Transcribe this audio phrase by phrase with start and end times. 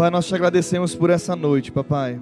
[0.00, 2.18] Pai, nós te agradecemos por essa noite, papai.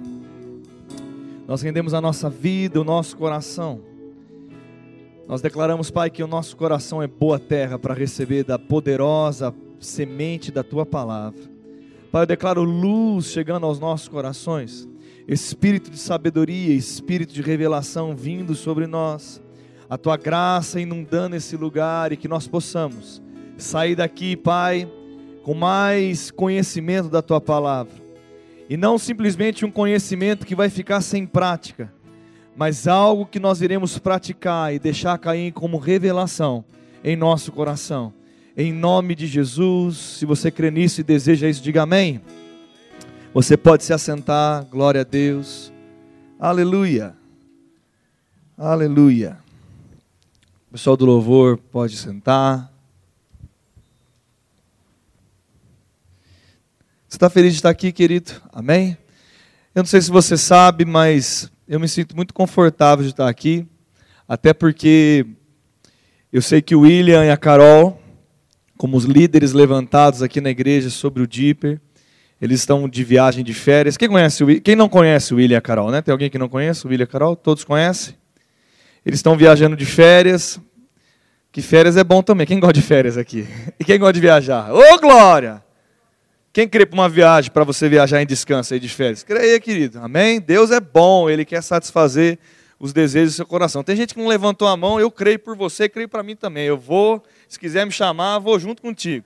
[1.47, 3.79] Nós rendemos a nossa vida, o nosso coração.
[5.25, 10.51] Nós declaramos, Pai, que o nosso coração é boa terra para receber da poderosa semente
[10.51, 11.39] da tua palavra.
[12.11, 14.85] Pai, eu declaro luz chegando aos nossos corações,
[15.25, 19.41] espírito de sabedoria, espírito de revelação vindo sobre nós,
[19.89, 23.21] a tua graça inundando esse lugar e que nós possamos
[23.57, 24.85] sair daqui, Pai,
[25.49, 27.91] com mais conhecimento da tua palavra.
[28.69, 31.91] E não simplesmente um conhecimento que vai ficar sem prática,
[32.55, 36.63] mas algo que nós iremos praticar e deixar cair como revelação
[37.03, 38.13] em nosso coração.
[38.55, 42.21] Em nome de Jesus, se você crê nisso e deseja isso, diga amém.
[43.33, 45.73] Você pode se assentar, glória a Deus.
[46.39, 47.15] Aleluia.
[48.55, 49.39] Aleluia.
[50.67, 52.68] O pessoal do louvor pode sentar.
[57.09, 58.33] Você está feliz de estar aqui, querido?
[58.53, 58.95] Amém?
[59.73, 63.65] Eu não sei se você sabe, mas eu me sinto muito confortável de estar aqui,
[64.27, 65.25] até porque
[66.31, 67.99] eu sei que o William e a Carol,
[68.77, 71.81] como os líderes levantados aqui na igreja sobre o Dipper,
[72.39, 73.97] eles estão de viagem de férias.
[73.97, 76.03] Quem conhece o Quem não conhece o William e a Carol, né?
[76.03, 77.35] Tem alguém que não conhece o William e a Carol?
[77.35, 78.13] Todos conhecem?
[79.03, 80.61] Eles estão viajando de férias.
[81.51, 82.45] Que férias é bom também.
[82.45, 83.47] Quem gosta de férias aqui?
[83.79, 84.71] E quem gosta de viajar?
[84.71, 85.67] Ô, glória!
[86.51, 89.21] Quem crê para uma viagem, para você viajar em descanso aí de férias?
[89.21, 89.99] Creia, querido.
[89.99, 90.41] Amém?
[90.41, 92.39] Deus é bom, Ele quer satisfazer
[92.79, 93.83] os desejos do seu coração.
[93.83, 96.65] Tem gente que não levantou a mão, eu creio por você, creio para mim também.
[96.65, 99.25] Eu vou, se quiser me chamar, vou junto contigo.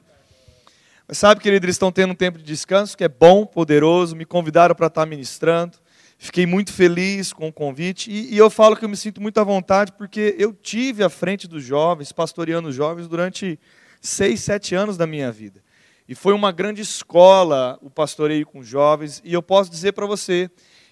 [1.07, 4.25] Mas sabe, querido, eles estão tendo um tempo de descanso que é bom, poderoso, me
[4.25, 5.77] convidaram para estar ministrando.
[6.17, 9.39] Fiquei muito feliz com o convite e, e, eu falo que eu me sinto muito
[9.39, 13.59] à vontade porque eu tive à frente dos jovens, pastoreando os jovens durante
[13.99, 15.61] seis, sete anos da minha vida.
[16.07, 19.21] E foi uma grande escola o pastoreio com jovens.
[19.23, 20.49] E eu posso dizer para você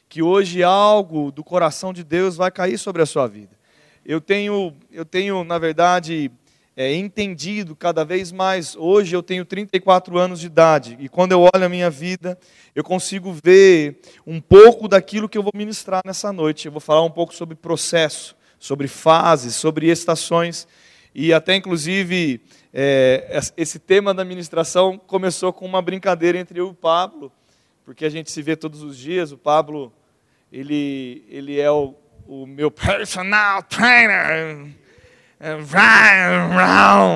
[0.08, 3.58] que hoje algo do coração de Deus vai cair sobre a sua vida.
[4.06, 6.32] Eu tenho, eu tenho na verdade,
[6.76, 8.76] é, entendido cada vez mais.
[8.76, 10.98] Hoje eu tenho 34 anos de idade.
[11.00, 12.38] E quando eu olho a minha vida,
[12.74, 16.66] eu consigo ver um pouco daquilo que eu vou ministrar nessa noite.
[16.66, 20.68] Eu vou falar um pouco sobre processo, sobre fases, sobre estações.
[21.14, 22.42] E até, inclusive
[22.74, 27.32] é, esse tema da ministração começou com uma brincadeira entre eu e o Pablo,
[27.84, 29.32] porque a gente se vê todos os dias.
[29.32, 29.92] O Pablo,
[30.52, 31.94] ele, ele é o,
[32.28, 34.68] o meu personal trainer,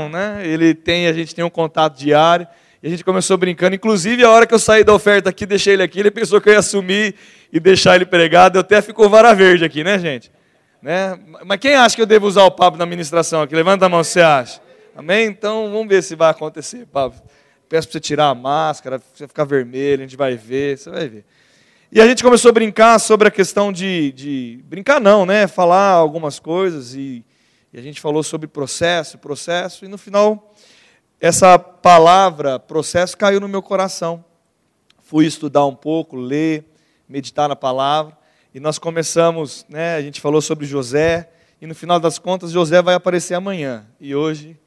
[0.09, 0.41] né?
[0.45, 2.47] Ele tem, a gente tem um contato diário.
[2.81, 3.75] E a gente começou brincando.
[3.75, 6.50] Inclusive, a hora que eu saí da oferta aqui, deixei ele aqui, ele pensou que
[6.50, 7.16] eu ia assumir
[7.51, 8.57] e deixar ele pregado.
[8.57, 10.31] Eu até ficou vara verde aqui, né, gente?
[10.85, 11.19] Né?
[11.44, 13.56] Mas quem acha que eu devo usar o Pablo na administração aqui?
[13.56, 14.62] Levanta a mão, você acha?
[14.96, 15.25] Amém?
[15.25, 17.19] Então vamos ver se vai acontecer, Pablo.
[17.68, 21.09] Peço para você tirar a máscara, você ficar vermelho, a gente vai ver, você vai
[21.09, 21.25] ver.
[21.91, 25.47] E a gente começou a brincar sobre a questão de, de brincar não, né?
[25.47, 27.25] Falar algumas coisas e,
[27.74, 30.53] e a gente falou sobre processo, processo e no final
[31.19, 34.24] essa palavra processo caiu no meu coração.
[35.00, 36.63] Fui estudar um pouco, ler,
[37.09, 38.16] meditar na palavra
[38.56, 39.98] e nós começamos, né?
[39.98, 41.28] A gente falou sobre José
[41.60, 44.58] e no final das contas José vai aparecer amanhã e hoje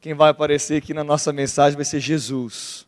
[0.00, 2.86] quem vai aparecer aqui na nossa mensagem vai ser Jesus.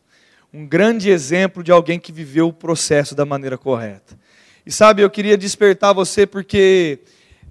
[0.53, 4.17] Um grande exemplo de alguém que viveu o processo da maneira correta.
[4.65, 6.99] E sabe, eu queria despertar você porque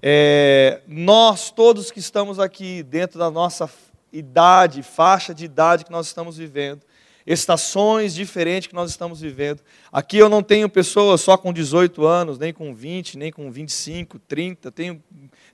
[0.01, 3.69] é, nós, todos que estamos aqui, dentro da nossa
[4.11, 6.81] idade, faixa de idade que nós estamos vivendo,
[7.27, 9.59] estações diferentes que nós estamos vivendo.
[9.91, 14.17] Aqui eu não tenho pessoas só com 18 anos, nem com 20, nem com 25,
[14.19, 15.03] 30, tenho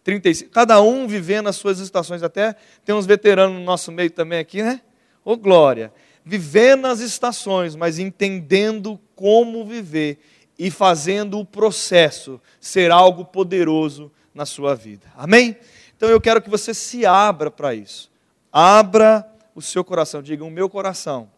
[0.03, 2.21] 35, cada um vivendo as suas estações.
[2.21, 4.81] Até tem uns veteranos no nosso meio também aqui, né?
[5.25, 5.91] Ô glória!
[6.23, 10.19] Vivendo as estações, mas entendendo como viver
[10.57, 15.07] e fazendo o processo ser algo poderoso na sua vida.
[15.17, 15.57] Amém?
[15.97, 18.11] Então eu quero que você se abra para isso.
[18.51, 21.32] Abra o seu coração, diga: o meu coração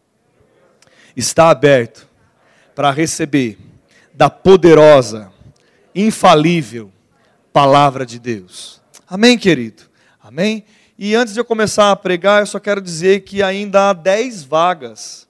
[1.16, 2.06] está aberto
[2.74, 3.58] para receber
[4.12, 5.32] da poderosa,
[5.94, 6.92] infalível
[7.52, 8.82] palavra de Deus.
[9.08, 9.84] Amém, querido?
[10.22, 10.64] Amém?
[10.98, 14.44] E antes de eu começar a pregar, eu só quero dizer que ainda há 10
[14.44, 15.26] vagas.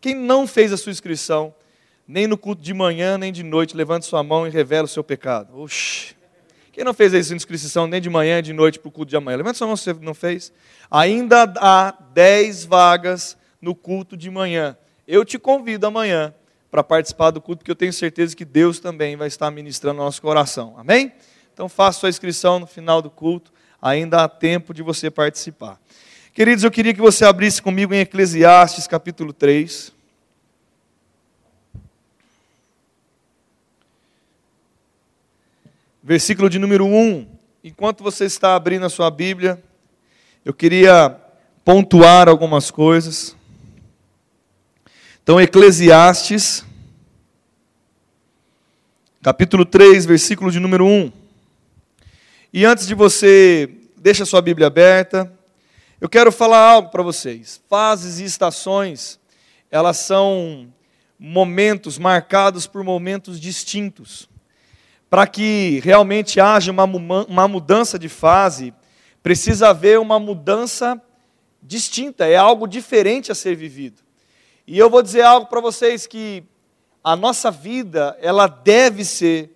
[0.00, 1.54] Quem não fez a sua inscrição,
[2.06, 5.04] nem no culto de manhã, nem de noite, levante sua mão e revela o seu
[5.04, 5.56] pecado.
[5.60, 6.16] Oxi.
[6.72, 9.10] Quem não fez a sua inscrição nem de manhã, nem de noite para o culto
[9.10, 9.36] de amanhã?
[9.36, 10.52] Levante sua mão se você não fez.
[10.90, 14.76] Ainda há 10 vagas no culto de manhã.
[15.06, 16.32] Eu te convido amanhã
[16.70, 20.22] para participar do culto, que eu tenho certeza que Deus também vai estar ministrando nosso
[20.22, 20.74] coração.
[20.78, 21.12] Amém?
[21.52, 25.78] Então faça sua inscrição no final do culto, ainda há tempo de você participar.
[26.32, 29.92] Queridos, eu queria que você abrisse comigo em Eclesiastes capítulo 3.
[36.02, 37.26] Versículo de número 1.
[37.62, 39.62] Enquanto você está abrindo a sua Bíblia,
[40.42, 41.16] eu queria
[41.64, 43.36] pontuar algumas coisas.
[45.24, 46.64] Então, Eclesiastes,
[49.22, 51.12] capítulo 3, versículo de número 1.
[52.52, 55.32] E antes de você, deixa a sua Bíblia aberta,
[56.00, 57.62] eu quero falar algo para vocês.
[57.70, 59.20] Fases e estações,
[59.70, 60.74] elas são
[61.16, 64.28] momentos marcados por momentos distintos.
[65.08, 68.74] Para que realmente haja uma mudança de fase,
[69.22, 71.00] precisa haver uma mudança
[71.62, 74.02] distinta, é algo diferente a ser vivido.
[74.66, 76.44] E eu vou dizer algo para vocês que
[77.02, 79.50] a nossa vida, ela deve ser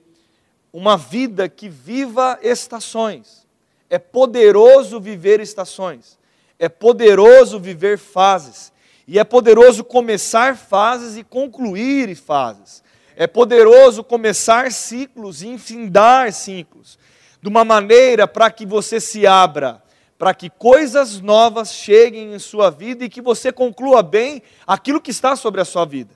[0.73, 3.47] uma vida que viva estações.
[3.89, 6.19] É poderoso viver estações.
[6.59, 8.73] É poderoso viver fases.
[9.07, 12.83] E é poderoso começar fases e concluir fases.
[13.15, 16.99] É poderoso começar ciclos e enfindar ciclos.
[17.41, 19.86] De uma maneira para que você se abra
[20.19, 25.11] para que coisas novas cheguem em sua vida e que você conclua bem aquilo que
[25.11, 26.15] está sobre a sua vida,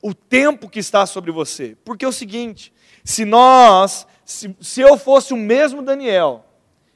[0.00, 1.76] o tempo que está sobre você.
[1.84, 2.72] Porque é o seguinte:
[3.04, 6.44] se nós, se, se eu fosse o mesmo Daniel,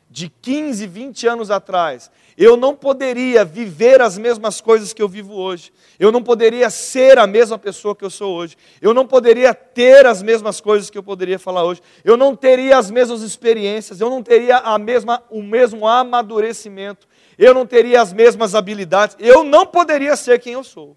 [0.08, 5.32] de 15, 20 anos atrás, eu não poderia viver as mesmas coisas que eu vivo
[5.32, 5.72] hoje.
[5.98, 8.56] Eu não poderia ser a mesma pessoa que eu sou hoje.
[8.80, 11.80] Eu não poderia ter as mesmas coisas que eu poderia falar hoje.
[12.04, 14.02] Eu não teria as mesmas experiências.
[14.02, 17.08] Eu não teria a mesma, o mesmo amadurecimento.
[17.38, 19.16] Eu não teria as mesmas habilidades.
[19.18, 20.94] Eu não poderia ser quem eu sou.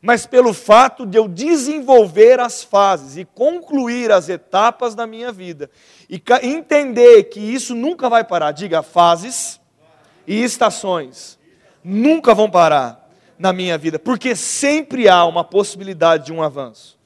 [0.00, 5.68] Mas pelo fato de eu desenvolver as fases e concluir as etapas da minha vida
[6.08, 8.52] e entender que isso nunca vai parar.
[8.52, 9.60] Diga, fases
[10.28, 11.38] e estações
[11.82, 13.08] nunca vão parar
[13.38, 16.98] na minha vida, porque sempre há uma possibilidade de um avanço.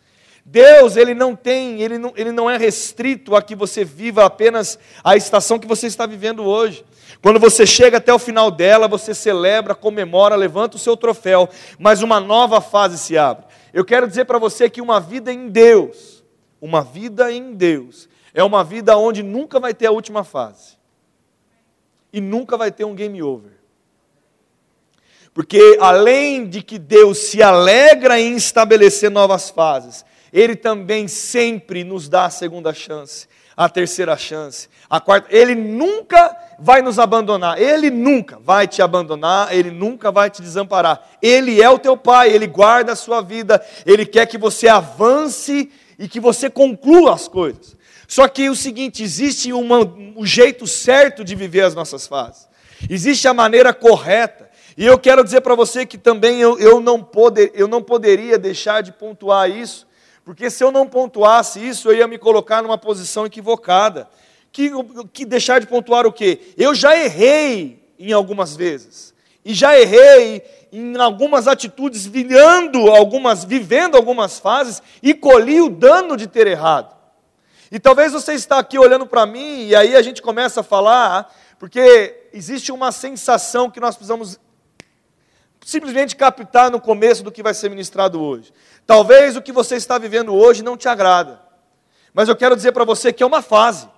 [0.44, 4.76] Deus, ele não tem, ele não, ele não é restrito a que você viva apenas
[5.04, 6.84] a estação que você está vivendo hoje.
[7.22, 11.48] Quando você chega até o final dela, você celebra, comemora, levanta o seu troféu,
[11.78, 13.44] mas uma nova fase se abre.
[13.72, 16.24] Eu quero dizer para você que uma vida em Deus,
[16.60, 20.81] uma vida em Deus, é uma vida onde nunca vai ter a última fase.
[22.12, 23.52] E nunca vai ter um game over.
[25.34, 32.08] Porque além de que Deus se alegra em estabelecer novas fases, Ele também sempre nos
[32.08, 33.26] dá a segunda chance,
[33.56, 35.34] a terceira chance, a quarta.
[35.34, 41.02] Ele nunca vai nos abandonar, Ele nunca vai te abandonar, Ele nunca vai te desamparar.
[41.22, 45.70] Ele é o teu Pai, Ele guarda a sua vida, Ele quer que você avance
[45.98, 47.74] e que você conclua as coisas.
[48.12, 49.78] Só que o seguinte: existe uma,
[50.14, 52.46] um jeito certo de viver as nossas fases,
[52.90, 54.50] existe a maneira correta.
[54.76, 58.36] E eu quero dizer para você que também eu, eu, não poder, eu não poderia
[58.38, 59.86] deixar de pontuar isso,
[60.26, 64.06] porque se eu não pontuasse isso, eu ia me colocar numa posição equivocada.
[64.52, 64.70] Que,
[65.10, 66.52] que deixar de pontuar o quê?
[66.58, 72.10] Eu já errei em algumas vezes, e já errei em algumas atitudes,
[72.94, 77.01] algumas, vivendo algumas fases, e colhi o dano de ter errado.
[77.72, 81.34] E talvez você está aqui olhando para mim e aí a gente começa a falar,
[81.58, 84.38] porque existe uma sensação que nós precisamos
[85.64, 88.52] simplesmente captar no começo do que vai ser ministrado hoje.
[88.86, 91.40] Talvez o que você está vivendo hoje não te agrada.
[92.12, 93.88] Mas eu quero dizer para você que é uma fase.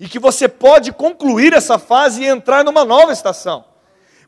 [0.00, 3.64] E que você pode concluir essa fase e entrar numa nova estação.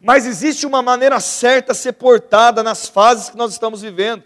[0.00, 4.22] Mas existe uma maneira certa a ser portada nas fases que nós estamos vivendo.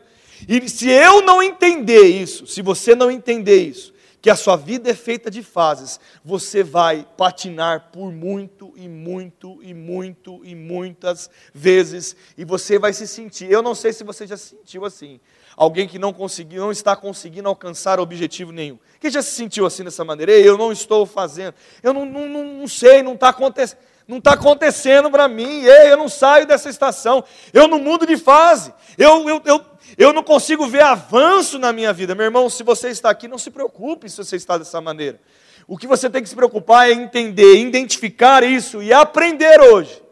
[0.46, 4.90] E se eu não entender isso, se você não entender isso, que a sua vida
[4.90, 11.30] é feita de fases, você vai patinar por muito e muito e muito e muitas
[11.54, 13.50] vezes e você vai se sentir.
[13.50, 15.20] Eu não sei se você já se sentiu assim.
[15.56, 18.78] Alguém que não conseguiu, não está conseguindo alcançar objetivo nenhum.
[19.00, 20.32] Quem já se sentiu assim dessa maneira?
[20.32, 21.54] Ei, eu não estou fazendo.
[21.82, 23.78] Eu não, não, não sei, não está acontecendo
[24.08, 27.22] não está acontecendo para mim, Ei, eu não saio dessa estação,
[27.52, 29.64] eu não mudo de fase, eu, eu, eu,
[29.98, 32.14] eu não consigo ver avanço na minha vida.
[32.14, 35.20] Meu irmão, se você está aqui, não se preocupe se você está dessa maneira.
[35.66, 40.02] O que você tem que se preocupar é entender, identificar isso e aprender hoje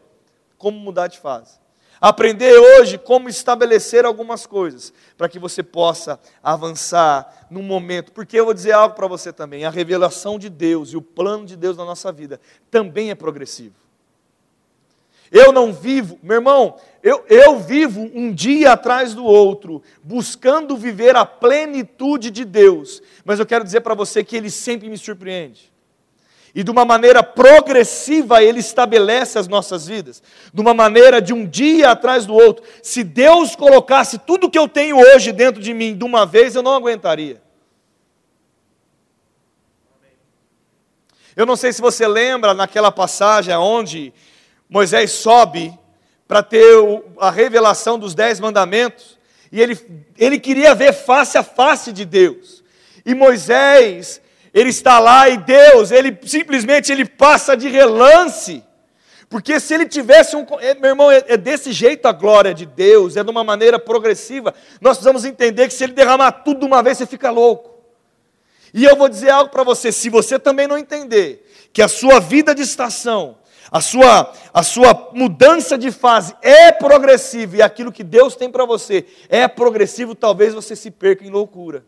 [0.55, 1.57] como mudar de fase.
[1.99, 8.11] Aprender hoje como estabelecer algumas coisas para que você possa avançar num momento.
[8.11, 11.43] Porque eu vou dizer algo para você também: a revelação de Deus e o plano
[11.43, 12.39] de Deus na nossa vida
[12.69, 13.86] também é progressivo.
[15.31, 21.15] Eu não vivo, meu irmão, eu, eu vivo um dia atrás do outro, buscando viver
[21.15, 25.71] a plenitude de Deus, mas eu quero dizer para você que Ele sempre me surpreende.
[26.55, 31.45] E de uma maneira progressiva Ele estabelece as nossas vidas, de uma maneira de um
[31.45, 32.65] dia atrás do outro.
[32.81, 36.63] Se Deus colocasse tudo que eu tenho hoje dentro de mim de uma vez, eu
[36.63, 37.41] não aguentaria.
[41.35, 44.11] Eu não sei se você lembra naquela passagem onde
[44.69, 45.77] Moisés sobe
[46.27, 46.75] para ter
[47.19, 49.17] a revelação dos dez mandamentos,
[49.51, 49.79] e ele,
[50.17, 52.63] ele queria ver face a face de Deus.
[53.05, 54.21] E Moisés,
[54.53, 58.63] ele está lá e Deus, ele simplesmente ele passa de relance.
[59.29, 60.45] Porque se ele tivesse um.
[60.59, 63.77] É, meu irmão, é, é, desse jeito a glória de Deus, é de uma maneira
[63.77, 64.53] progressiva.
[64.79, 67.77] Nós precisamos entender que se ele derramar tudo de uma vez, você fica louco.
[68.73, 72.19] E eu vou dizer algo para você: se você também não entender que a sua
[72.19, 73.37] vida de estação,
[73.71, 78.65] a sua, a sua mudança de fase é progressiva e aquilo que Deus tem para
[78.65, 81.85] você é progressivo, talvez você se perca em loucura.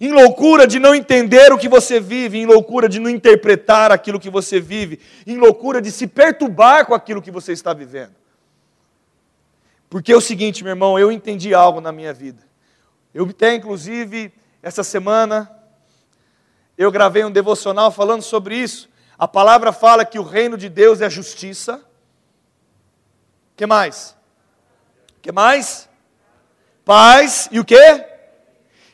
[0.00, 4.20] Em loucura de não entender o que você vive, em loucura de não interpretar aquilo
[4.20, 8.14] que você vive, em loucura de se perturbar com aquilo que você está vivendo.
[9.90, 12.46] Porque é o seguinte, meu irmão, eu entendi algo na minha vida.
[13.12, 15.50] Eu até, inclusive, essa semana,
[16.76, 18.88] eu gravei um devocional falando sobre isso.
[19.18, 21.82] A palavra fala que o reino de Deus é justiça.
[23.56, 24.16] que mais?
[25.20, 25.88] que mais?
[26.84, 28.06] Paz e o quê?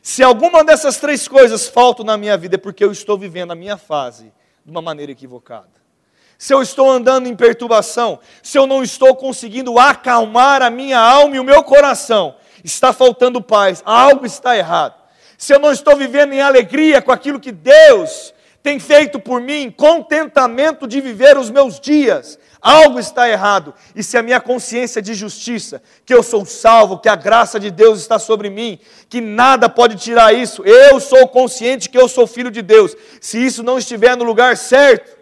[0.02, 3.54] Se alguma dessas três coisas faltam na minha vida é porque eu estou vivendo a
[3.54, 4.32] minha fase
[4.64, 5.70] de uma maneira equivocada.
[6.36, 11.36] Se eu estou andando em perturbação, se eu não estou conseguindo acalmar a minha alma
[11.36, 14.94] e o meu coração, está faltando paz, algo está errado.
[15.38, 18.33] Se eu não estou vivendo em alegria com aquilo que Deus
[18.64, 22.38] tem feito por mim contentamento de viver os meus dias.
[22.62, 23.74] Algo está errado.
[23.94, 27.70] E se a minha consciência de justiça, que eu sou salvo, que a graça de
[27.70, 28.78] Deus está sobre mim,
[29.10, 32.96] que nada pode tirar isso, eu sou consciente que eu sou filho de Deus.
[33.20, 35.14] Se isso não estiver no lugar certo,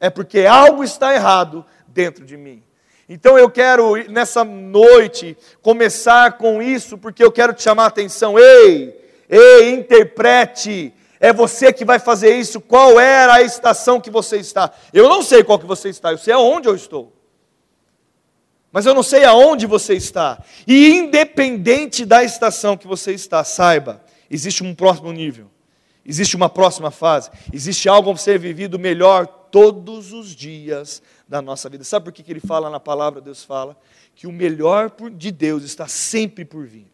[0.00, 2.62] é porque algo está errado dentro de mim.
[3.06, 8.38] Então eu quero nessa noite começar com isso, porque eu quero te chamar a atenção.
[8.38, 12.60] Ei, ei, interprete é você que vai fazer isso.
[12.60, 14.72] Qual era a estação que você está?
[14.92, 17.12] Eu não sei qual que você está, eu sei aonde eu estou.
[18.72, 20.42] Mas eu não sei aonde você está.
[20.66, 25.50] E independente da estação que você está, saiba, existe um próximo nível.
[26.06, 27.30] Existe uma próxima fase.
[27.52, 31.84] Existe algo a ser vivido melhor todos os dias da nossa vida.
[31.84, 33.76] Sabe por que, que ele fala na palavra, Deus fala?
[34.14, 36.90] Que o melhor de Deus está sempre por vir.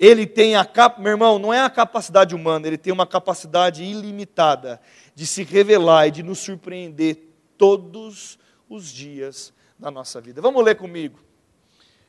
[0.00, 0.98] Ele tem a cap...
[0.98, 4.80] meu irmão, não é a capacidade humana, ele tem uma capacidade ilimitada
[5.14, 7.28] de se revelar e de nos surpreender
[7.58, 10.40] todos os dias da nossa vida.
[10.40, 11.18] Vamos ler comigo.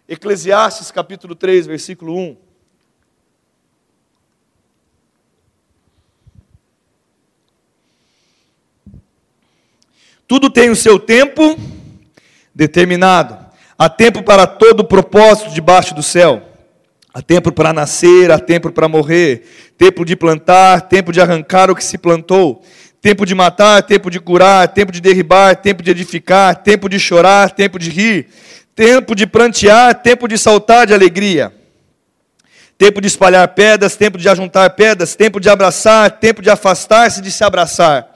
[0.07, 2.38] Eclesiastes capítulo 3, versículo 1.
[10.25, 11.57] Tudo tem o seu tempo
[12.55, 13.38] determinado.
[13.77, 16.50] Há tempo para todo propósito debaixo do céu
[17.13, 21.75] Há tempo para nascer, há tempo para morrer, tempo de plantar, tempo de arrancar o
[21.75, 22.63] que se plantou,
[23.01, 27.51] tempo de matar, tempo de curar, tempo de derribar, tempo de edificar, tempo de chorar,
[27.51, 28.27] tempo de rir,
[28.74, 31.51] tempo de prantear, tempo de saltar de alegria,
[32.77, 37.30] tempo de espalhar pedras, tempo de ajuntar pedras, tempo de abraçar, tempo de afastar-se de
[37.30, 38.11] se abraçar,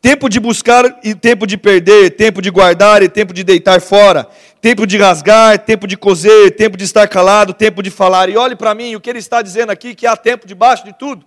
[0.00, 4.28] tempo de buscar e tempo de perder, tempo de guardar e tempo de deitar fora,
[4.60, 8.28] tempo de rasgar, tempo de coser, tempo de estar calado, tempo de falar.
[8.28, 10.92] E olhe para mim, o que ele está dizendo aqui, que há tempo debaixo de
[10.92, 11.26] tudo.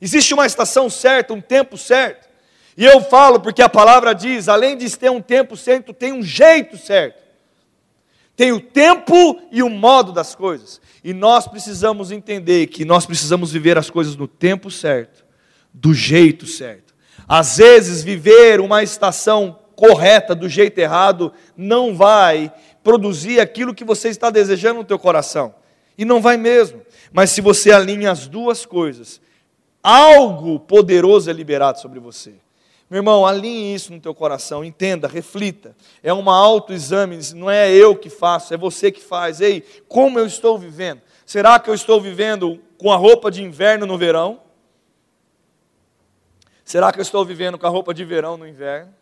[0.00, 2.28] Existe uma estação certa, um tempo certo.
[2.76, 6.22] E eu falo porque a palavra diz, além de ter um tempo certo, tem um
[6.22, 7.28] jeito certo.
[8.36, 10.80] Tem o tempo e o modo das coisas.
[11.02, 15.24] E nós precisamos entender que nós precisamos viver as coisas no tempo certo,
[15.74, 16.87] do jeito certo.
[17.28, 24.08] Às vezes, viver uma estação correta, do jeito errado, não vai produzir aquilo que você
[24.08, 25.54] está desejando no teu coração.
[25.96, 26.80] E não vai mesmo.
[27.12, 29.20] Mas se você alinha as duas coisas,
[29.82, 32.34] algo poderoso é liberado sobre você.
[32.90, 35.76] Meu irmão, alinhe isso no teu coração, entenda, reflita.
[36.02, 39.42] É uma autoexame, não é eu que faço, é você que faz.
[39.42, 41.02] Ei, como eu estou vivendo?
[41.26, 44.40] Será que eu estou vivendo com a roupa de inverno no verão?
[46.68, 48.94] Será que eu estou vivendo com a roupa de verão no inverno?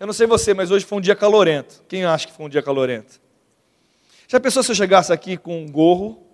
[0.00, 1.80] Eu não sei você, mas hoje foi um dia calorento.
[1.86, 3.20] Quem acha que foi um dia calorento?
[4.26, 6.26] Já pensou se eu chegasse aqui com um gorro?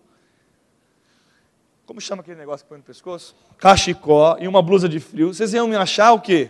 [1.85, 3.37] Como chama aquele negócio que põe no pescoço?
[3.59, 5.35] Cachecó e uma blusa de frio.
[5.35, 6.49] Vocês iam me achar o quê?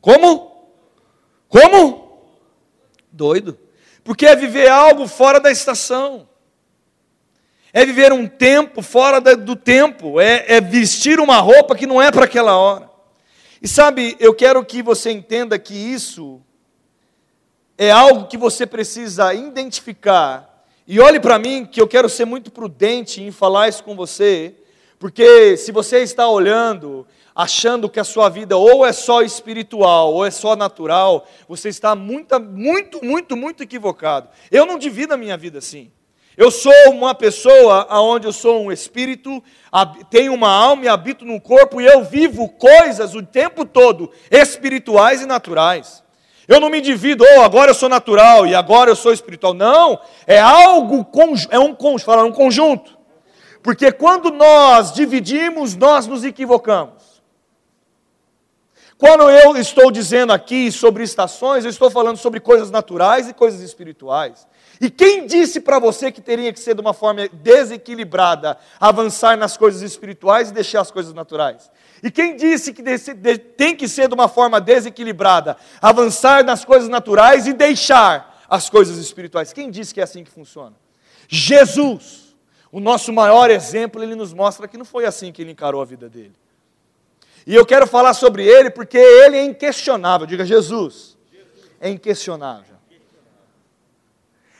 [0.00, 0.68] Como?
[1.48, 2.20] Como?
[3.12, 3.56] Doido.
[4.02, 6.28] Porque é viver algo fora da estação.
[7.76, 10.18] É viver um tempo fora do tempo.
[10.18, 12.88] É, é vestir uma roupa que não é para aquela hora.
[13.60, 16.40] E sabe, eu quero que você entenda que isso
[17.76, 20.64] é algo que você precisa identificar.
[20.88, 24.54] E olhe para mim, que eu quero ser muito prudente em falar isso com você,
[24.98, 30.24] porque se você está olhando achando que a sua vida ou é só espiritual ou
[30.24, 34.30] é só natural, você está muito, muito, muito, muito equivocado.
[34.50, 35.92] Eu não divido a minha vida assim.
[36.36, 39.42] Eu sou uma pessoa onde eu sou um espírito,
[40.10, 45.22] tenho uma alma e habito num corpo e eu vivo coisas o tempo todo espirituais
[45.22, 46.04] e naturais.
[46.46, 49.54] Eu não me divido, oh, agora eu sou natural e agora eu sou espiritual.
[49.54, 51.06] Não, é algo,
[51.50, 52.96] é um, falar, um conjunto.
[53.62, 57.22] Porque quando nós dividimos, nós nos equivocamos.
[58.98, 63.60] Quando eu estou dizendo aqui sobre estações, eu estou falando sobre coisas naturais e coisas
[63.60, 64.46] espirituais.
[64.80, 69.56] E quem disse para você que teria que ser de uma forma desequilibrada, avançar nas
[69.56, 71.70] coisas espirituais e deixar as coisas naturais?
[72.02, 72.82] E quem disse que
[73.38, 78.98] tem que ser de uma forma desequilibrada, avançar nas coisas naturais e deixar as coisas
[78.98, 79.52] espirituais?
[79.52, 80.76] Quem disse que é assim que funciona?
[81.26, 82.36] Jesus,
[82.70, 85.86] o nosso maior exemplo, ele nos mostra que não foi assim que ele encarou a
[85.86, 86.34] vida dele.
[87.46, 90.26] E eu quero falar sobre ele porque ele é inquestionável.
[90.26, 91.16] Diga, Jesus,
[91.80, 92.75] é inquestionável.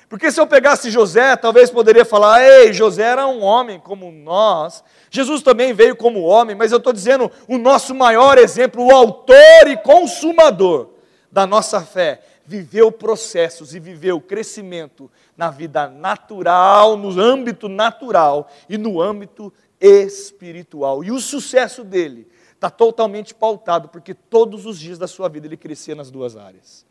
[0.08, 4.84] Porque se eu pegasse José, talvez poderia falar: ei, José era um homem como nós.
[5.10, 9.66] Jesus também veio como homem, mas eu estou dizendo o nosso maior exemplo, o autor
[9.66, 10.90] e consumador
[11.30, 18.78] da nossa fé, viveu processos e viveu crescimento na vida natural, no âmbito natural e
[18.78, 21.02] no âmbito espiritual.
[21.02, 25.56] E o sucesso dele está totalmente pautado, porque todos os dias da sua vida ele
[25.56, 26.86] crescia nas duas áreas.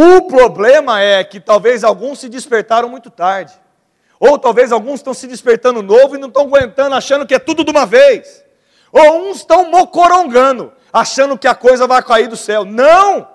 [0.00, 3.52] O problema é que talvez alguns se despertaram muito tarde.
[4.20, 7.64] Ou talvez alguns estão se despertando novo e não estão aguentando, achando que é tudo
[7.64, 8.44] de uma vez.
[8.92, 12.64] Ou uns estão mocorongando, achando que a coisa vai cair do céu.
[12.64, 13.26] Não!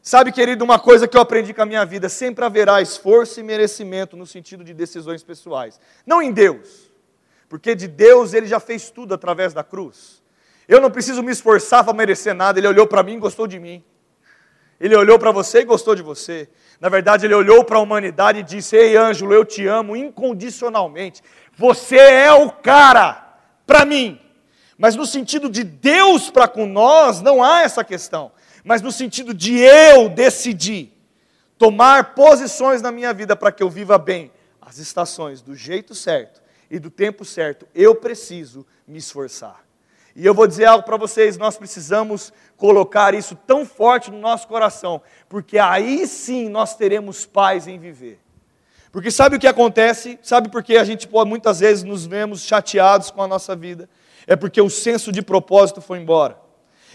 [0.00, 3.42] Sabe, querido, uma coisa que eu aprendi com a minha vida: sempre haverá esforço e
[3.42, 5.80] merecimento no sentido de decisões pessoais.
[6.06, 6.88] Não em Deus,
[7.48, 10.22] porque de Deus ele já fez tudo através da cruz.
[10.68, 13.58] Eu não preciso me esforçar para merecer nada, ele olhou para mim e gostou de
[13.58, 13.82] mim.
[14.80, 16.48] Ele olhou para você e gostou de você.
[16.80, 21.22] Na verdade, ele olhou para a humanidade e disse: Ei, Ângelo, eu te amo incondicionalmente.
[21.56, 24.20] Você é o cara para mim.
[24.76, 28.32] Mas no sentido de Deus para com nós, não há essa questão.
[28.64, 30.92] Mas no sentido de eu decidir
[31.56, 36.42] tomar posições na minha vida para que eu viva bem as estações do jeito certo
[36.70, 39.63] e do tempo certo, eu preciso me esforçar.
[40.16, 44.46] E eu vou dizer algo para vocês: nós precisamos colocar isso tão forte no nosso
[44.46, 48.20] coração, porque aí sim nós teremos paz em viver.
[48.92, 50.18] Porque sabe o que acontece?
[50.22, 53.88] Sabe por que a gente muitas vezes nos vemos chateados com a nossa vida?
[54.24, 56.38] É porque o senso de propósito foi embora.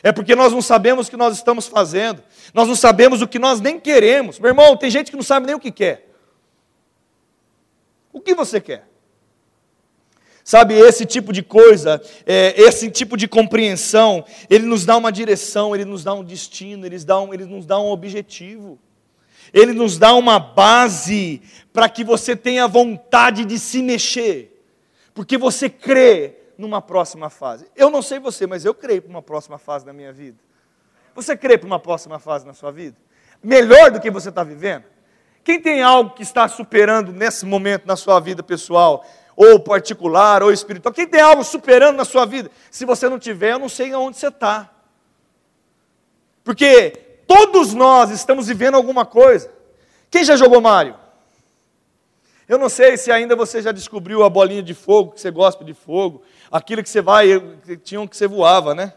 [0.02, 2.24] É porque nós não sabemos o que nós estamos fazendo.
[2.54, 4.40] Nós não sabemos o que nós nem queremos.
[4.40, 6.10] Meu irmão, tem gente que não sabe nem o que quer.
[8.14, 8.89] O que você quer?
[10.50, 15.76] Sabe, esse tipo de coisa, é, esse tipo de compreensão, ele nos dá uma direção,
[15.76, 18.80] ele nos dá um destino, ele nos dá um, ele nos dá um objetivo.
[19.54, 21.40] Ele nos dá uma base
[21.72, 24.66] para que você tenha vontade de se mexer,
[25.14, 27.68] porque você crê numa próxima fase.
[27.76, 30.40] Eu não sei você, mas eu creio para uma próxima fase da minha vida.
[31.14, 32.98] Você crê para uma próxima fase na sua vida?
[33.44, 34.86] Melhor do que você está vivendo?
[35.44, 39.06] Quem tem algo que está superando nesse momento na sua vida pessoal,
[39.42, 40.94] ou particular, ou espiritual.
[40.94, 42.52] Quem tem algo superando na sua vida?
[42.70, 44.70] Se você não tiver, eu não sei onde você está.
[46.44, 46.92] Porque
[47.26, 49.50] todos nós estamos vivendo alguma coisa.
[50.12, 50.94] Quem já jogou Mario?
[52.50, 55.64] Eu não sei se ainda você já descobriu a bolinha de fogo, que você gosta
[55.64, 56.22] de fogo,
[56.52, 57.28] aquilo que você vai,
[57.82, 58.92] tinha um que você voava, né?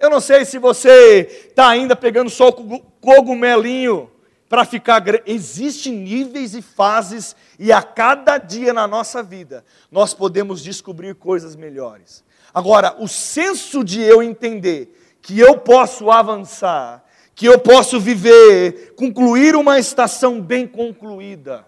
[0.00, 4.10] Eu não sei se você está ainda pegando só o cogumelinho
[4.48, 5.02] para ficar.
[5.26, 11.54] Existem níveis e fases, e a cada dia na nossa vida nós podemos descobrir coisas
[11.54, 12.24] melhores.
[12.52, 19.54] Agora, o senso de eu entender que eu posso avançar, que eu posso viver, concluir
[19.54, 21.66] uma estação bem concluída.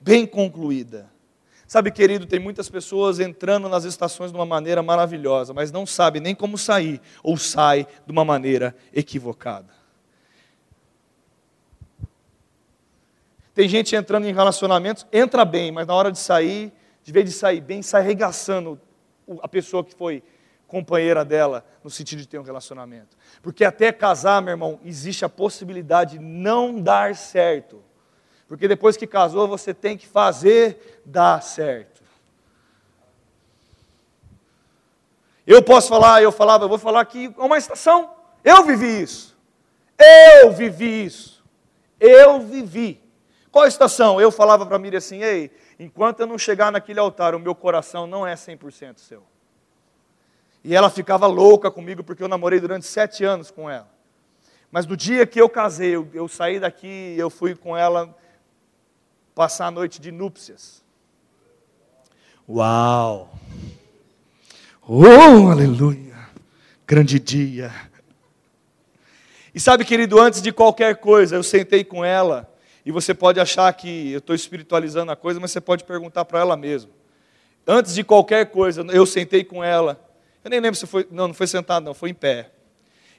[0.00, 1.10] Bem concluída.
[1.66, 6.20] Sabe, querido, tem muitas pessoas entrando nas estações de uma maneira maravilhosa, mas não sabe
[6.20, 9.77] nem como sair, ou sai de uma maneira equivocada.
[13.58, 17.32] Tem gente entrando em relacionamentos, entra bem, mas na hora de sair, de vez de
[17.32, 18.80] sair bem, sai arregaçando
[19.42, 20.22] a pessoa que foi
[20.68, 23.16] companheira dela, no sentido de ter um relacionamento.
[23.42, 27.82] Porque até casar, meu irmão, existe a possibilidade de não dar certo.
[28.46, 32.00] Porque depois que casou, você tem que fazer dar certo.
[35.44, 38.14] Eu posso falar, eu falava, eu vou falar aqui uma estação.
[38.44, 39.36] Eu vivi isso.
[39.98, 41.44] Eu vivi isso.
[41.98, 43.07] Eu vivi
[43.50, 44.20] Qual a estação?
[44.20, 47.54] Eu falava para a Miriam assim: ei, enquanto eu não chegar naquele altar, o meu
[47.54, 49.22] coração não é 100% seu.
[50.64, 53.88] E ela ficava louca comigo porque eu namorei durante sete anos com ela.
[54.70, 58.14] Mas no dia que eu casei, eu, eu saí daqui, eu fui com ela
[59.34, 60.82] passar a noite de núpcias.
[62.46, 63.30] Uau!
[64.86, 66.16] Oh, aleluia!
[66.86, 67.72] Grande dia.
[69.54, 72.50] E sabe, querido, antes de qualquer coisa, eu sentei com ela,
[72.88, 76.40] e você pode achar que eu estou espiritualizando a coisa, mas você pode perguntar para
[76.40, 76.90] ela mesmo.
[77.66, 80.02] Antes de qualquer coisa, eu sentei com ela.
[80.42, 81.06] Eu nem lembro se foi.
[81.10, 82.50] Não, não foi sentado, não, foi em pé.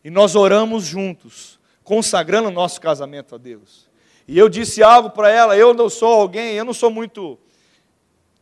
[0.03, 3.87] E nós oramos juntos, consagrando o nosso casamento a Deus.
[4.27, 7.37] E eu disse algo para ela, eu não sou alguém, eu não sou muito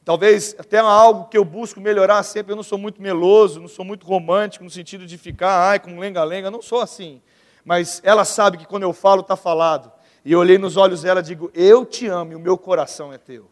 [0.06, 2.54] Talvez até algo que eu busco melhorar sempre.
[2.54, 6.00] Eu não sou muito meloso, não sou muito romântico no sentido de ficar, ai, como
[6.00, 6.50] lenga-lenga.
[6.50, 7.22] Não sou assim.
[7.66, 9.92] Mas ela sabe que quando eu falo, está falado.
[10.28, 13.13] E eu olhei nos olhos dela e digo: Eu te amo e o meu coração
[13.13, 13.50] é teu.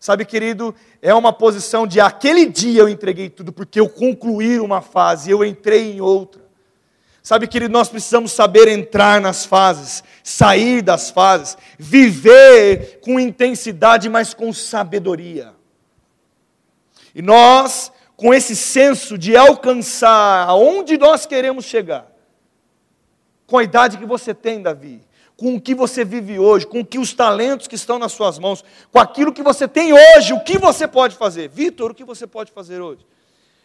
[0.00, 4.80] Sabe, querido, é uma posição de aquele dia eu entreguei tudo, porque eu concluí uma
[4.80, 6.42] fase, eu entrei em outra.
[7.22, 14.32] Sabe, querido, nós precisamos saber entrar nas fases, sair das fases, viver com intensidade, mas
[14.32, 15.52] com sabedoria.
[17.14, 22.10] E nós, com esse senso de alcançar aonde nós queremos chegar,
[23.46, 25.02] com a idade que você tem, Davi,
[25.36, 28.64] com o que você vive hoje, com que os talentos que estão nas suas mãos,
[28.92, 31.48] com aquilo que você tem hoje, o que você pode fazer?
[31.48, 33.04] Vitor, o que você pode fazer hoje?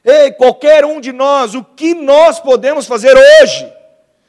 [0.03, 3.71] Ei, qualquer um de nós, o que nós podemos fazer hoje?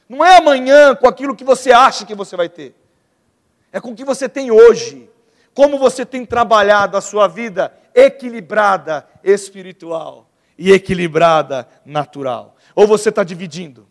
[0.09, 2.75] Não é amanhã com aquilo que você acha que você vai ter.
[3.73, 5.09] É com o que você tem hoje.
[5.55, 12.57] Como você tem trabalhado a sua vida equilibrada espiritual e equilibrada natural?
[12.75, 13.87] Ou você está dividindo?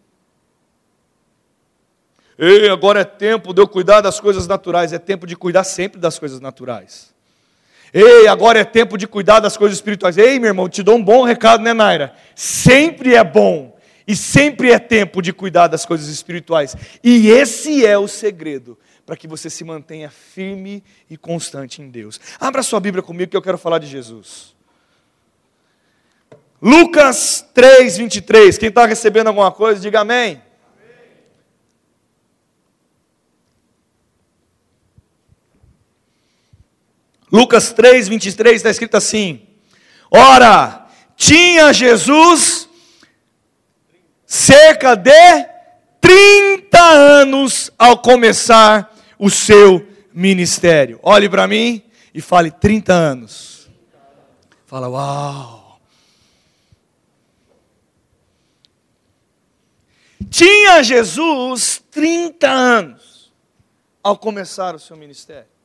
[2.41, 5.99] Ei, agora é tempo de eu cuidar das coisas naturais, é tempo de cuidar sempre
[5.99, 7.13] das coisas naturais.
[7.93, 10.17] Ei, agora é tempo de cuidar das coisas espirituais.
[10.17, 12.13] Ei, meu irmão, te dou um bom recado, né, Naira?
[12.34, 16.78] Sempre é bom e sempre é tempo de cuidar das coisas espirituais.
[17.04, 22.21] E esse é o segredo para que você se mantenha firme e constante em Deus.
[22.39, 24.56] Abra sua Bíblia comigo que eu quero falar de Jesus.
[26.62, 28.58] Lucas 3, 23.
[28.58, 30.36] Quem está recebendo alguma coisa, diga amém.
[30.36, 30.48] amém.
[37.31, 39.47] Lucas 3, 23 está escrito assim:
[40.09, 42.67] Ora, tinha Jesus
[44.25, 45.45] cerca de
[45.99, 50.99] 30 anos ao começar o seu ministério.
[51.03, 53.69] Olhe para mim e fale 30 anos.
[54.65, 55.79] Fala, uau.
[60.29, 63.33] Tinha Jesus 30 anos
[64.03, 65.59] ao começar o seu ministério.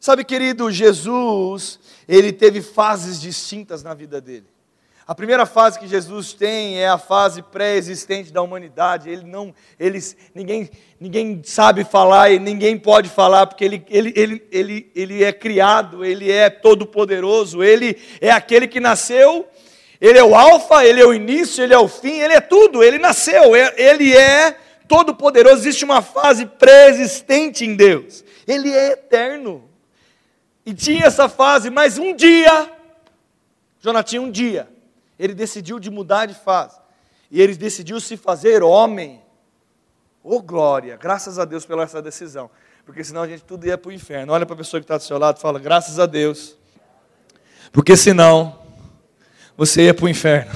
[0.00, 4.46] Sabe, querido, Jesus, ele teve fases distintas na vida dele.
[5.06, 9.10] A primeira fase que Jesus tem é a fase pré-existente da humanidade.
[9.10, 14.48] Ele não, eles, ninguém, ninguém sabe falar e ninguém pode falar porque ele, ele, ele,
[14.50, 19.46] ele, ele é criado, ele é todo poderoso, ele é aquele que nasceu.
[20.00, 22.82] Ele é o alfa, ele é o início, ele é o fim, ele é tudo.
[22.82, 24.56] Ele nasceu, é, ele é
[24.88, 25.56] todo poderoso.
[25.56, 28.24] Existe uma fase pré-existente em Deus.
[28.46, 29.69] Ele é eterno.
[30.64, 32.70] E tinha essa fase, mas um dia,
[33.80, 34.68] Jonatinha, um dia
[35.18, 36.80] ele decidiu de mudar de fase.
[37.30, 39.22] E ele decidiu se fazer homem.
[40.24, 42.50] Oh glória, graças a Deus pela essa decisão.
[42.86, 44.32] Porque senão a gente tudo ia para o inferno.
[44.32, 46.56] Olha para a pessoa que está do seu lado e fala, graças a Deus.
[47.70, 48.58] Porque senão
[49.56, 50.50] você ia para o inferno.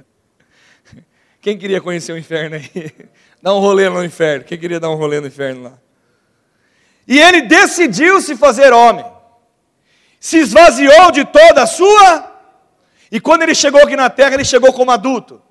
[1.40, 2.92] Quem queria conhecer o inferno aí?
[3.42, 4.44] Dá um rolê no inferno.
[4.44, 5.78] Quem queria dar um rolê no inferno lá?
[7.10, 9.04] E ele decidiu se fazer homem.
[10.20, 12.30] Se esvaziou de toda a sua
[13.10, 15.42] e quando ele chegou aqui na terra, ele chegou como adulto.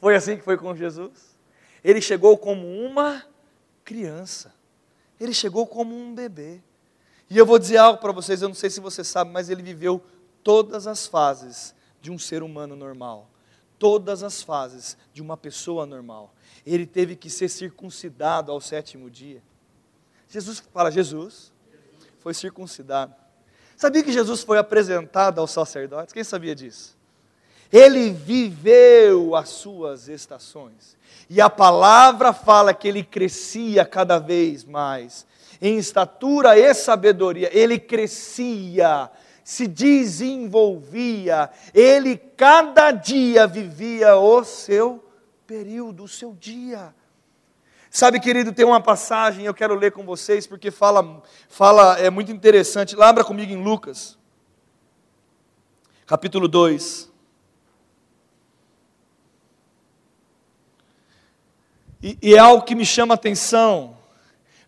[0.00, 1.36] Foi assim que foi com Jesus?
[1.84, 3.24] Ele chegou como uma
[3.84, 4.52] criança.
[5.20, 6.60] Ele chegou como um bebê.
[7.30, 9.62] E eu vou dizer algo para vocês, eu não sei se você sabe, mas ele
[9.62, 10.02] viveu
[10.42, 13.30] todas as fases de um ser humano normal.
[13.78, 16.34] Todas as fases de uma pessoa normal.
[16.66, 19.40] Ele teve que ser circuncidado ao sétimo dia.
[20.32, 21.52] Jesus fala, Jesus
[22.20, 23.14] foi circuncidado.
[23.76, 26.14] Sabia que Jesus foi apresentado aos sacerdotes?
[26.14, 26.96] Quem sabia disso?
[27.70, 30.96] Ele viveu as suas estações.
[31.28, 35.26] E a palavra fala que ele crescia cada vez mais
[35.60, 37.50] em estatura e sabedoria.
[37.52, 39.10] Ele crescia,
[39.44, 41.50] se desenvolvia.
[41.74, 45.04] Ele cada dia vivia o seu
[45.46, 46.94] período, o seu dia.
[47.94, 52.32] Sabe, querido, tem uma passagem, eu quero ler com vocês, porque fala, fala é muito
[52.32, 52.96] interessante.
[52.96, 54.16] Labra comigo em Lucas,
[56.06, 57.12] capítulo 2.
[62.02, 63.94] E, e é algo que me chama a atenção,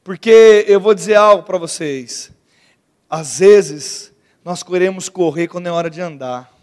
[0.05, 2.31] porque eu vou dizer algo para vocês.
[3.09, 4.13] Às vezes,
[4.45, 6.54] nós queremos correr quando é hora de andar.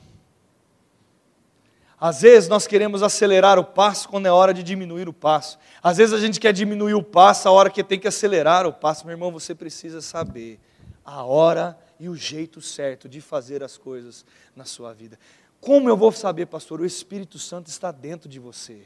[2.02, 5.60] Às vezes nós queremos acelerar o passo quando é hora de diminuir o passo.
[5.84, 8.74] Às vezes a gente quer diminuir o passo a hora que tem que acelerar o
[8.74, 9.06] passo.
[9.06, 10.60] Meu irmão, você precisa saber
[11.06, 15.20] a hora e o jeito certo de fazer as coisas na sua vida.
[15.60, 16.82] Como eu vou saber, pastor?
[16.82, 18.82] O Espírito Santo está dentro de você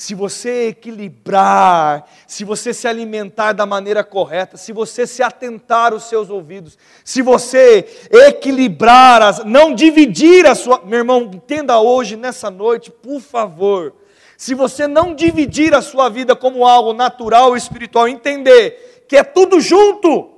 [0.00, 6.04] se você equilibrar, se você se alimentar da maneira correta, se você se atentar os
[6.04, 10.80] seus ouvidos, se você equilibrar, as, não dividir a sua.
[10.86, 13.94] Meu irmão, entenda hoje, nessa noite, por favor.
[14.38, 19.22] Se você não dividir a sua vida como algo natural e espiritual, entender que é
[19.22, 20.30] tudo junto.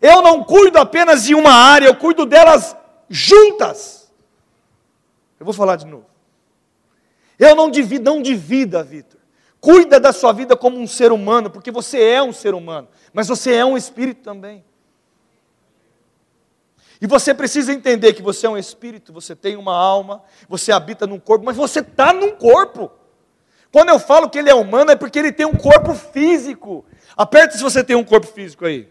[0.00, 2.74] Eu não cuido apenas de uma área, eu cuido delas
[3.06, 4.10] juntas.
[5.38, 6.13] Eu vou falar de novo.
[7.38, 9.20] Eu não divido, não divida, Vitor.
[9.60, 13.28] Cuida da sua vida como um ser humano, porque você é um ser humano, mas
[13.28, 14.62] você é um espírito também.
[17.00, 21.06] E você precisa entender que você é um espírito, você tem uma alma, você habita
[21.06, 22.90] num corpo, mas você está num corpo.
[23.72, 26.84] Quando eu falo que ele é humano, é porque ele tem um corpo físico.
[27.16, 28.88] Aperta se você tem um corpo físico aí.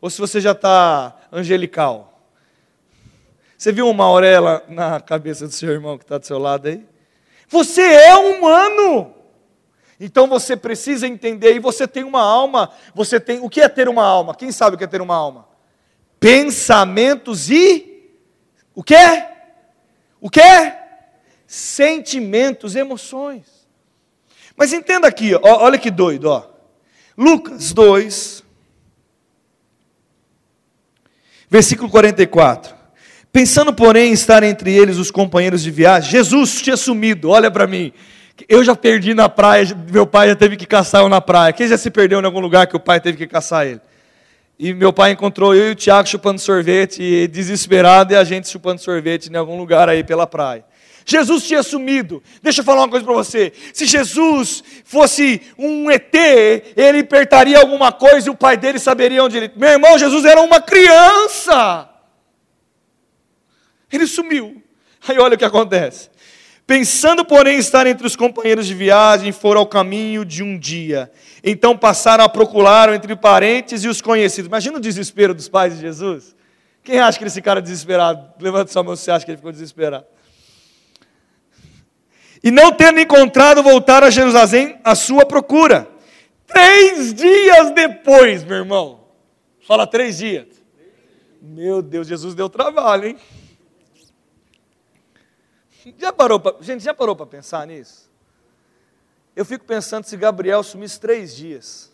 [0.00, 2.20] Ou se você já está angelical.
[3.56, 6.86] Você viu uma auréola na cabeça do seu irmão que está do seu lado aí?
[7.50, 9.12] Você é humano.
[9.98, 13.40] Então você precisa entender, e você tem uma alma, você tem.
[13.40, 14.34] O que é ter uma alma?
[14.34, 15.46] Quem sabe o que é ter uma alma?
[16.18, 18.08] Pensamentos e.
[18.74, 18.94] O que?
[20.20, 20.40] O que?
[21.46, 23.46] Sentimentos, emoções.
[24.56, 26.48] Mas entenda aqui, ó, olha que doido, ó.
[27.16, 28.44] Lucas 2,
[31.50, 32.79] versículo 44.
[33.32, 37.66] Pensando, porém, em estar entre eles os companheiros de viagem, Jesus tinha sumido, olha para
[37.66, 37.92] mim.
[38.48, 41.52] Eu já perdi na praia, meu pai já teve que caçar eu na praia.
[41.52, 43.80] Quem já se perdeu em algum lugar que o pai teve que caçar ele?
[44.58, 48.80] E meu pai encontrou eu e o Tiago chupando sorvete, desesperado, e a gente chupando
[48.80, 50.64] sorvete em algum lugar aí pela praia.
[51.06, 52.22] Jesus tinha sumido.
[52.42, 53.52] Deixa eu falar uma coisa para você.
[53.72, 59.36] Se Jesus fosse um ET, ele apertaria alguma coisa e o pai dele saberia onde
[59.36, 59.50] ele.
[59.56, 61.89] Meu irmão, Jesus era uma criança.
[63.92, 64.62] Ele sumiu.
[65.06, 66.10] Aí olha o que acontece.
[66.66, 71.10] Pensando, porém, estar entre os companheiros de viagem, foram ao caminho de um dia.
[71.42, 74.46] Então passaram a procurar entre parentes e os conhecidos.
[74.46, 76.36] Imagina o desespero dos pais de Jesus.
[76.84, 78.32] Quem acha que esse cara é desesperado?
[78.40, 80.06] Levanta sua mão se acha que ele ficou desesperado.
[82.42, 85.88] E não tendo encontrado, voltaram a Jerusalém à sua procura.
[86.46, 89.08] Três dias depois, meu irmão.
[89.66, 90.46] Fala três dias.
[91.42, 93.16] Meu Deus, Jesus deu trabalho, hein?
[95.98, 98.10] Já parou pra, gente, já parou para pensar nisso?
[99.34, 101.90] Eu fico pensando se Gabriel sumisse três dias.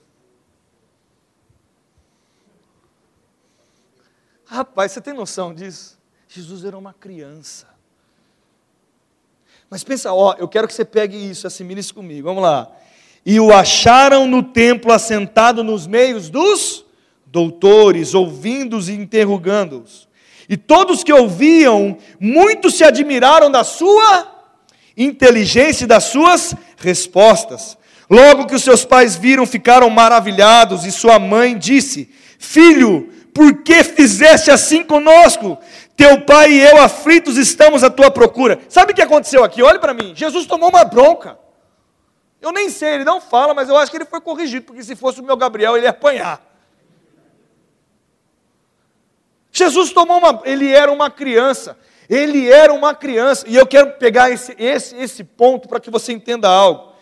[4.44, 5.99] Rapaz, você tem noção disso?
[6.29, 7.68] Jesus era uma criança.
[9.68, 12.29] Mas pensa, ó, eu quero que você pegue isso, assimile isso comigo.
[12.29, 12.70] Vamos lá.
[13.25, 16.85] E o acharam no templo assentado nos meios dos
[17.27, 20.09] doutores, ouvindo-os e interrogando-os.
[20.49, 24.29] E todos que ouviam, muitos se admiraram da sua
[24.97, 27.77] inteligência e das suas respostas.
[28.09, 33.83] Logo que os seus pais viram, ficaram maravilhados, e sua mãe disse: Filho, por que
[33.83, 35.59] fizeste assim conosco?
[35.97, 38.61] Teu pai e eu aflitos estamos à tua procura.
[38.69, 39.63] Sabe o que aconteceu aqui?
[39.63, 40.13] Olhe para mim.
[40.15, 41.39] Jesus tomou uma bronca.
[42.41, 44.95] Eu nem sei, ele não fala, mas eu acho que ele foi corrigido, porque se
[44.95, 46.46] fosse o meu Gabriel, ele ia apanhar.
[49.57, 51.79] Jesus tomou uma, ele era uma criança,
[52.11, 56.12] ele era uma criança, e eu quero pegar esse, esse, esse ponto para que você
[56.12, 56.92] entenda algo.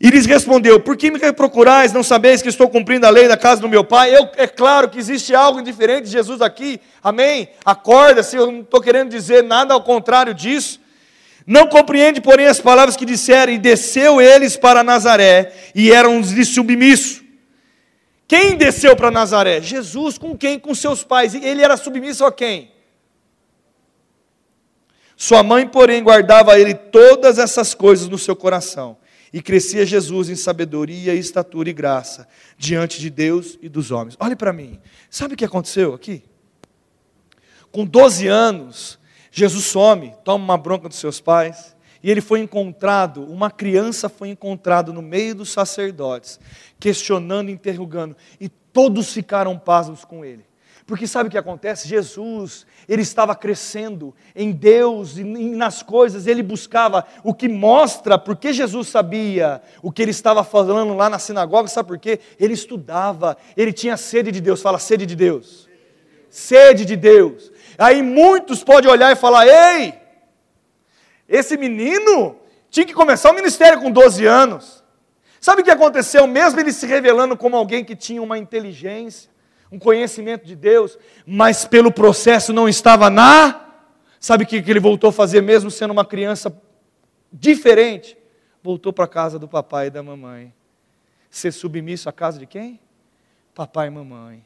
[0.00, 1.92] E lhes respondeu: Por que me procurais?
[1.92, 4.16] Não sabeis que estou cumprindo a lei da casa do meu pai?
[4.16, 7.48] Eu, é claro que existe algo diferente de Jesus aqui, amém?
[7.64, 10.80] Acorda-se, eu não estou querendo dizer nada ao contrário disso.
[11.44, 17.19] Não compreende, porém, as palavras que disseram, e desceu eles para Nazaré, e eram-lhes submissos.
[18.30, 19.60] Quem desceu para Nazaré?
[19.60, 20.56] Jesus com quem?
[20.56, 21.34] Com seus pais.
[21.34, 22.70] Ele era submisso a quem?
[25.16, 28.96] Sua mãe, porém, guardava ele todas essas coisas no seu coração.
[29.32, 34.16] E crescia Jesus em sabedoria, estatura e graça diante de Deus e dos homens.
[34.20, 34.78] Olhe para mim.
[35.10, 36.22] Sabe o que aconteceu aqui?
[37.72, 38.96] Com 12 anos,
[39.32, 41.74] Jesus some, toma uma bronca dos seus pais.
[42.02, 46.40] E ele foi encontrado, uma criança foi encontrado no meio dos sacerdotes,
[46.78, 50.44] questionando, interrogando, e todos ficaram pasmos com ele.
[50.90, 51.86] Porque sabe o que acontece?
[51.86, 58.52] Jesus, ele estava crescendo em Deus e nas coisas, ele buscava o que mostra porque
[58.52, 62.18] Jesus sabia o que ele estava falando lá na sinagoga, sabe por quê?
[62.40, 65.68] Ele estudava, ele tinha sede de Deus, fala sede de Deus.
[66.28, 67.52] Sede de Deus.
[67.78, 69.94] Aí muitos podem olhar e falar: "Ei,
[71.30, 72.36] esse menino
[72.68, 74.84] tinha que começar o ministério com 12 anos".
[75.40, 76.26] Sabe o que aconteceu?
[76.26, 79.30] Mesmo ele se revelando como alguém que tinha uma inteligência,
[79.72, 83.68] um conhecimento de Deus, mas pelo processo não estava na.
[84.18, 86.54] Sabe o que ele voltou a fazer, mesmo sendo uma criança
[87.32, 88.18] diferente?
[88.62, 90.52] Voltou para a casa do papai e da mamãe.
[91.30, 92.78] Ser submisso à casa de quem?
[93.54, 94.44] Papai e mamãe.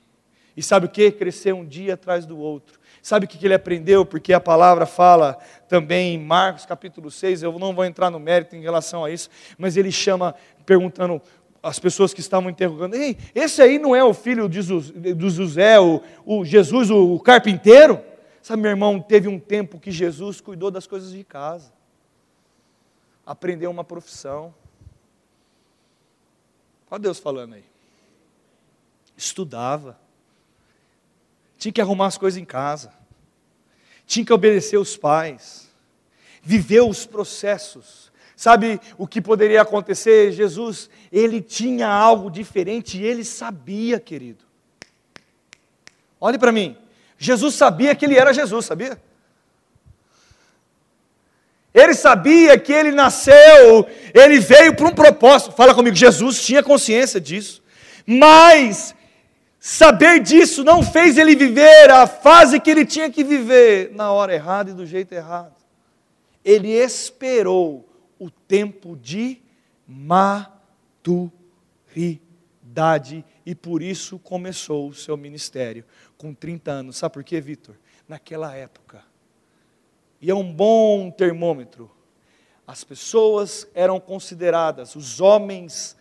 [0.56, 1.10] E sabe o que?
[1.10, 2.78] Crescer um dia atrás do outro.
[3.04, 4.06] Sabe o que ele aprendeu?
[4.06, 5.38] Porque a palavra fala
[5.68, 9.28] também em Marcos capítulo 6, eu não vou entrar no mérito em relação a isso,
[9.58, 11.20] mas ele chama, perguntando,
[11.62, 16.00] as pessoas que estavam interrogando, Ei, esse aí não é o filho de José, o,
[16.24, 18.02] o Jesus, o, o carpinteiro?
[18.40, 21.70] Sabe, meu irmão, teve um tempo que Jesus cuidou das coisas de casa,
[23.26, 24.54] aprendeu uma profissão.
[26.90, 27.64] Olha Deus falando aí.
[29.14, 30.02] Estudava
[31.64, 32.92] tinha que arrumar as coisas em casa,
[34.06, 35.70] tinha que obedecer os pais,
[36.42, 38.12] viveu os processos.
[38.36, 40.30] Sabe o que poderia acontecer?
[40.32, 44.44] Jesus, ele tinha algo diferente e ele sabia, querido.
[46.20, 46.76] Olhe para mim.
[47.16, 49.00] Jesus sabia que ele era Jesus, sabia?
[51.72, 55.52] Ele sabia que ele nasceu, ele veio para um propósito.
[55.52, 57.62] Fala comigo, Jesus tinha consciência disso.
[58.06, 58.94] Mas
[59.66, 64.34] Saber disso não fez ele viver a fase que ele tinha que viver na hora
[64.34, 65.54] errada e do jeito errado.
[66.44, 69.40] Ele esperou o tempo de
[69.88, 71.24] maturidade
[73.46, 75.86] e por isso começou o seu ministério
[76.18, 76.98] com 30 anos.
[76.98, 77.74] Sabe por quê, Vitor?
[78.06, 79.02] Naquela época.
[80.20, 81.90] E é um bom termômetro.
[82.66, 85.96] As pessoas eram consideradas, os homens,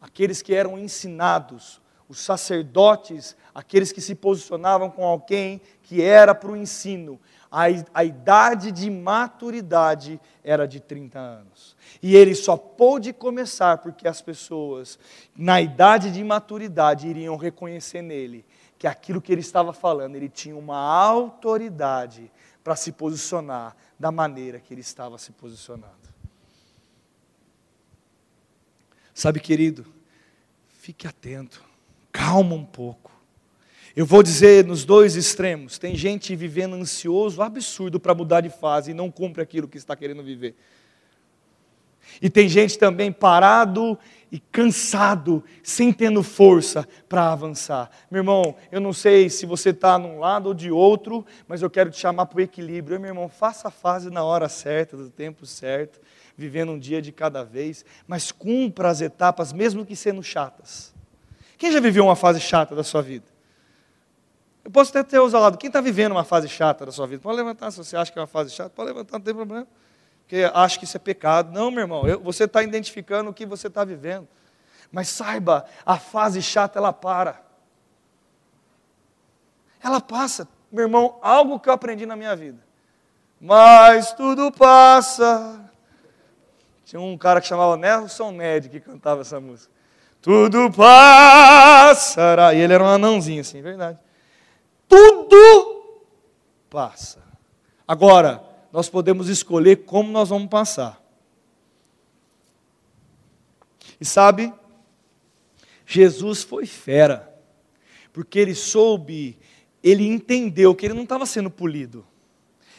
[0.00, 6.50] aqueles que eram ensinados, os sacerdotes, aqueles que se posicionavam com alguém que era para
[6.50, 7.64] o ensino, a,
[7.94, 11.76] a idade de maturidade era de 30 anos.
[12.02, 14.98] E ele só pôde começar porque as pessoas,
[15.36, 18.44] na idade de maturidade, iriam reconhecer nele
[18.78, 22.30] que aquilo que ele estava falando, ele tinha uma autoridade
[22.62, 25.94] para se posicionar da maneira que ele estava se posicionando.
[29.14, 29.86] Sabe, querido,
[30.66, 31.73] fique atento
[32.14, 33.10] calma um pouco.
[33.96, 38.92] Eu vou dizer nos dois extremos: tem gente vivendo ansioso, absurdo para mudar de fase
[38.92, 40.54] e não cumpre aquilo que está querendo viver.
[42.22, 43.98] E tem gente também parado
[44.30, 47.90] e cansado, sem tendo força para avançar.
[48.10, 51.70] Meu irmão, eu não sei se você está num lado ou de outro, mas eu
[51.70, 53.00] quero te chamar para o equilíbrio.
[53.00, 56.00] Meu irmão, faça a fase na hora certa, do tempo certo,
[56.36, 60.93] vivendo um dia de cada vez, mas cumpra as etapas, mesmo que sendo chatas.
[61.64, 63.24] Quem já viveu uma fase chata da sua vida?
[64.62, 65.56] Eu posso até ter usado.
[65.56, 67.22] Quem está vivendo uma fase chata da sua vida?
[67.22, 68.68] Pode levantar se você acha que é uma fase chata.
[68.68, 69.66] Pode levantar, não tem problema.
[70.20, 71.50] Porque acha que isso é pecado.
[71.52, 72.06] Não, meu irmão.
[72.06, 74.28] Eu, você está identificando o que você está vivendo.
[74.92, 77.40] Mas saiba, a fase chata ela para.
[79.82, 80.46] Ela passa.
[80.70, 82.62] Meu irmão, algo que eu aprendi na minha vida.
[83.40, 85.64] Mas tudo passa.
[86.84, 89.72] Tinha um cara que chamava Nelson Ned que cantava essa música
[90.24, 92.54] tudo passará.
[92.54, 93.98] E ele era um anãozinho, assim, verdade.
[94.88, 96.02] Tudo
[96.70, 97.22] passa.
[97.86, 100.98] Agora, nós podemos escolher como nós vamos passar.
[104.00, 104.50] E sabe,
[105.86, 107.30] Jesus foi fera,
[108.10, 109.38] porque ele soube,
[109.82, 112.02] ele entendeu que ele não estava sendo polido.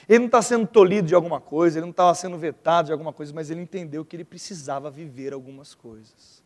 [0.09, 3.13] Ele não está sendo tolhido de alguma coisa, ele não estava sendo vetado de alguma
[3.13, 6.43] coisa, mas ele entendeu que ele precisava viver algumas coisas.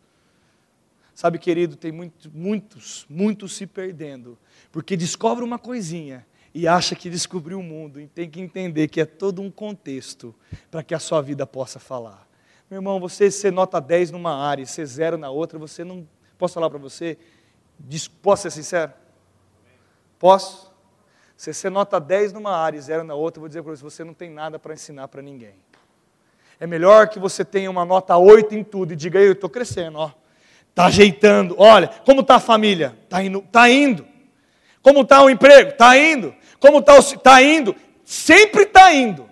[1.20, 4.38] Sabe, querido, tem muito, muitos, muitos se perdendo,
[4.72, 9.01] porque descobre uma coisinha e acha que descobriu o mundo, e tem que entender que
[9.01, 10.34] é todo um contexto
[10.72, 12.26] para que a sua vida possa falar.
[12.72, 16.07] Meu irmão, você ser nota 10 numa área e ser zero na outra, você não.
[16.38, 17.17] Posso falar para você?
[18.22, 18.93] Posso ser sincero?
[20.17, 20.74] Posso?
[21.36, 23.84] Você ser nota 10 numa área e zero na outra, eu vou dizer para você,
[23.84, 25.55] você não tem nada para ensinar para ninguém.
[26.61, 29.97] É melhor que você tenha uma nota 8 em tudo e diga, eu estou crescendo,
[29.97, 30.13] ó
[30.80, 31.55] Está ajeitando.
[31.57, 32.97] Olha, como está a família?
[33.03, 33.41] Está indo.
[33.51, 34.07] Tá indo.
[34.82, 35.71] Como está o emprego?
[35.71, 36.34] Está indo.
[36.57, 37.75] Como está Está indo.
[38.05, 39.30] Sempre está indo.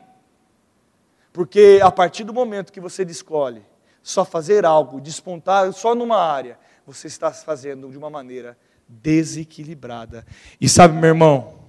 [1.32, 3.62] Porque a partir do momento que você escolhe
[4.04, 10.26] só fazer algo, despontar só numa área, você está fazendo de uma maneira desequilibrada.
[10.60, 11.60] E sabe, meu irmão,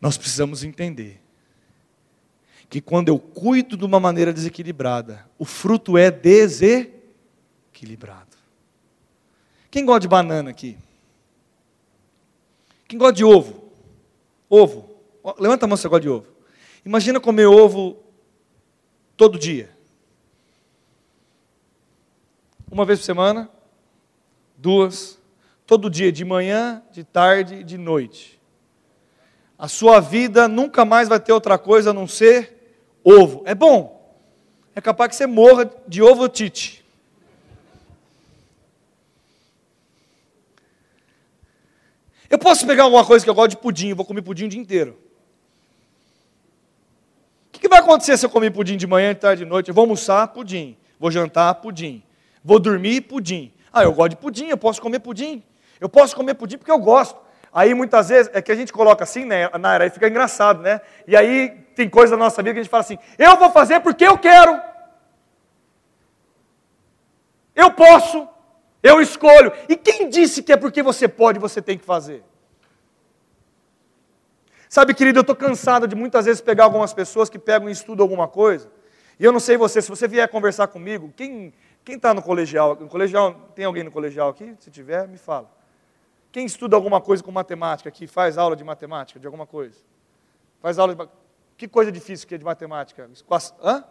[0.00, 1.20] nós precisamos entender
[2.70, 6.97] que quando eu cuido de uma maneira desequilibrada, o fruto é desequilibrado.
[9.70, 10.76] Quem gosta de banana aqui?
[12.86, 13.70] Quem gosta de ovo?
[14.48, 14.88] Ovo.
[15.38, 16.26] Levanta a mão se você gosta de ovo.
[16.84, 17.96] Imagina comer ovo
[19.16, 19.70] todo dia.
[22.70, 23.50] Uma vez por semana,
[24.56, 25.18] duas,
[25.66, 28.40] todo dia, de manhã, de tarde e de noite.
[29.58, 33.42] A sua vida nunca mais vai ter outra coisa a não ser ovo.
[33.44, 34.16] É bom.
[34.74, 36.84] É capaz que você morra de ovo tite.
[42.30, 44.60] Eu posso pegar alguma coisa que eu gosto de pudim, vou comer pudim o dia
[44.60, 44.98] inteiro.
[47.48, 49.68] O que, que vai acontecer se eu comer pudim de manhã, de tarde, de noite?
[49.68, 50.76] Eu vou almoçar, pudim.
[51.00, 52.02] Vou jantar, pudim.
[52.44, 53.52] Vou dormir, pudim.
[53.72, 55.42] Ah, eu gosto de pudim, eu posso comer pudim.
[55.80, 57.18] Eu posso comer pudim porque eu gosto.
[57.52, 60.80] Aí muitas vezes é que a gente coloca assim, né, na área, fica engraçado, né?
[61.06, 63.80] E aí tem coisa da nossa vida que a gente fala assim: eu vou fazer
[63.80, 64.60] porque eu quero.
[67.54, 68.28] Eu posso.
[68.82, 69.52] Eu escolho.
[69.68, 72.22] E quem disse que é porque você pode, você tem que fazer?
[74.68, 78.04] Sabe, querido, eu estou cansado de muitas vezes pegar algumas pessoas que pegam e estudam
[78.04, 78.70] alguma coisa.
[79.18, 81.52] E eu não sei você, se você vier conversar comigo, quem
[81.86, 82.76] está no colegial?
[82.76, 83.50] No colegial?
[83.54, 84.54] Tem alguém no colegial aqui?
[84.60, 85.50] Se tiver, me fala.
[86.30, 89.78] Quem estuda alguma coisa com matemática aqui, faz aula de matemática, de alguma coisa?
[90.60, 91.08] Faz aula de.
[91.56, 93.10] Que coisa difícil que é de matemática?
[93.60, 93.84] Hã?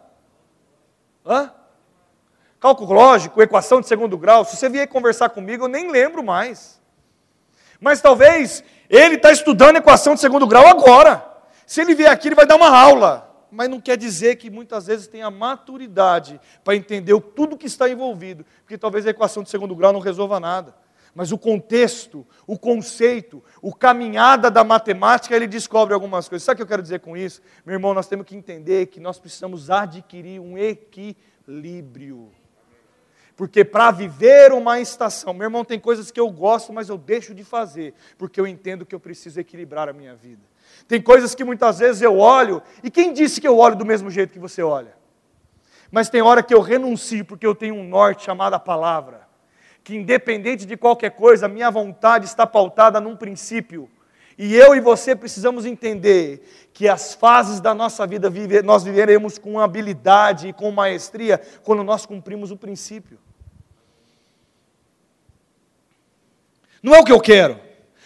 [1.26, 1.52] Hã?
[2.60, 6.80] Cálculo lógico, equação de segundo grau, se você vier conversar comigo, eu nem lembro mais.
[7.80, 11.24] Mas talvez ele está estudando equação de segundo grau agora.
[11.66, 13.28] Se ele vier aqui, ele vai dar uma aula.
[13.50, 18.44] Mas não quer dizer que muitas vezes tenha maturidade para entender tudo que está envolvido,
[18.60, 20.74] porque talvez a equação de segundo grau não resolva nada.
[21.14, 26.44] Mas o contexto, o conceito, o caminhada da matemática, ele descobre algumas coisas.
[26.44, 27.40] Sabe o que eu quero dizer com isso?
[27.64, 32.30] Meu irmão, nós temos que entender que nós precisamos adquirir um equilíbrio.
[33.38, 37.32] Porque para viver uma estação, meu irmão, tem coisas que eu gosto, mas eu deixo
[37.32, 40.42] de fazer, porque eu entendo que eu preciso equilibrar a minha vida.
[40.88, 44.10] Tem coisas que muitas vezes eu olho, e quem disse que eu olho do mesmo
[44.10, 44.92] jeito que você olha?
[45.88, 49.20] Mas tem hora que eu renuncio, porque eu tenho um norte chamado a palavra,
[49.84, 53.88] que independente de qualquer coisa, a minha vontade está pautada num princípio.
[54.36, 58.28] E eu e você precisamos entender que as fases da nossa vida
[58.64, 63.16] nós viveremos com habilidade e com maestria quando nós cumprimos o princípio.
[66.82, 67.58] Não é o que eu quero,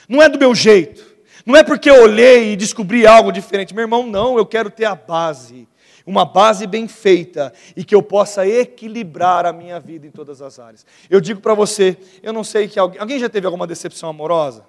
[0.08, 1.12] não é do meu jeito,
[1.44, 3.74] não é porque eu olhei e descobri algo diferente.
[3.74, 5.68] Meu irmão, não, eu quero ter a base,
[6.06, 10.58] uma base bem feita e que eu possa equilibrar a minha vida em todas as
[10.58, 10.86] áreas.
[11.10, 14.64] Eu digo para você, eu não sei que alguém, alguém já teve alguma decepção amorosa?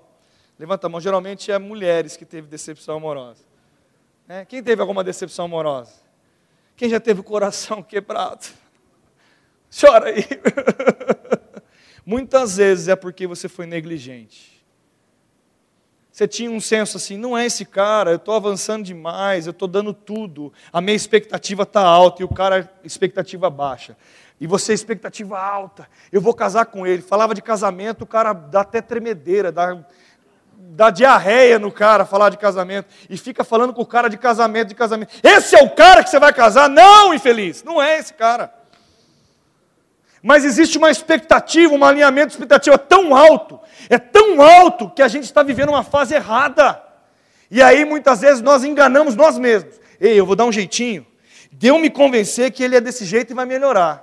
[0.58, 3.44] Levanta a mão, geralmente é mulheres que teve decepção amorosa.
[4.28, 5.94] É, quem teve alguma decepção amorosa?
[6.76, 8.48] Quem já teve o coração quebrado?
[9.70, 10.24] Chora aí.
[12.06, 14.54] Muitas vezes é porque você foi negligente.
[16.12, 19.68] Você tinha um senso assim, não é esse cara, eu estou avançando demais, eu estou
[19.68, 23.98] dando tudo, a minha expectativa está alta e o cara, expectativa baixa.
[24.40, 27.02] E você, expectativa alta, eu vou casar com ele.
[27.02, 29.84] Falava de casamento, o cara dá até tremedeira, dá,
[30.56, 32.94] dá diarreia no cara falar de casamento.
[33.10, 35.16] E fica falando com o cara de casamento, de casamento.
[35.24, 36.70] Esse é o cara que você vai casar?
[36.70, 38.54] Não, infeliz, não é esse cara.
[40.24, 43.60] Mas existe uma expectativa, um alinhamento de expectativa tão alto,
[43.90, 46.82] é tão alto que a gente está vivendo uma fase errada.
[47.52, 49.78] E aí muitas vezes nós enganamos nós mesmos.
[50.00, 51.06] Ei, eu vou dar um jeitinho.
[51.52, 54.02] Deu me convencer que ele é desse jeito e vai melhorar.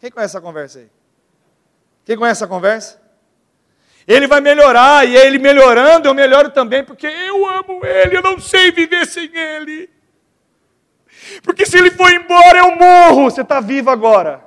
[0.00, 0.88] Quem conhece essa conversa aí?
[2.04, 3.02] Quem conhece essa conversa?
[4.06, 8.38] Ele vai melhorar, e ele melhorando, eu melhoro também, porque eu amo ele, eu não
[8.38, 9.90] sei viver sem ele.
[11.42, 13.24] Porque se ele for embora, eu morro.
[13.24, 14.45] Você está vivo agora.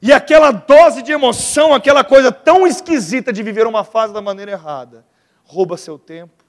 [0.00, 4.52] E aquela dose de emoção, aquela coisa tão esquisita de viver uma fase da maneira
[4.52, 5.06] errada,
[5.44, 6.44] rouba seu tempo,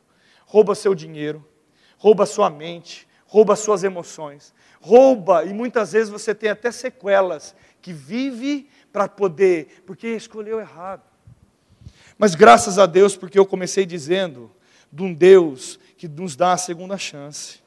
[0.46, 1.46] rouba seu dinheiro,
[1.98, 7.94] rouba sua mente, rouba suas emoções, rouba e muitas vezes você tem até sequelas que
[7.94, 11.04] vive para poder, porque escolheu errado.
[12.18, 14.52] Mas graças a Deus, porque eu comecei dizendo
[14.92, 17.60] de um Deus que nos dá a segunda chance.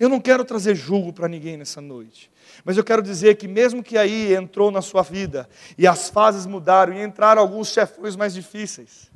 [0.00, 2.30] Eu não quero trazer julgo para ninguém nessa noite.
[2.64, 5.46] Mas eu quero dizer que, mesmo que aí entrou na sua vida,
[5.76, 9.10] e as fases mudaram, e entraram alguns chefões mais difíceis,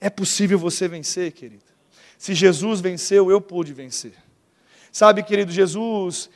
[0.00, 1.64] é possível você vencer, querido.
[2.16, 4.14] Se Jesus venceu, eu pude vencer.
[4.92, 6.30] Sabe, querido Jesus,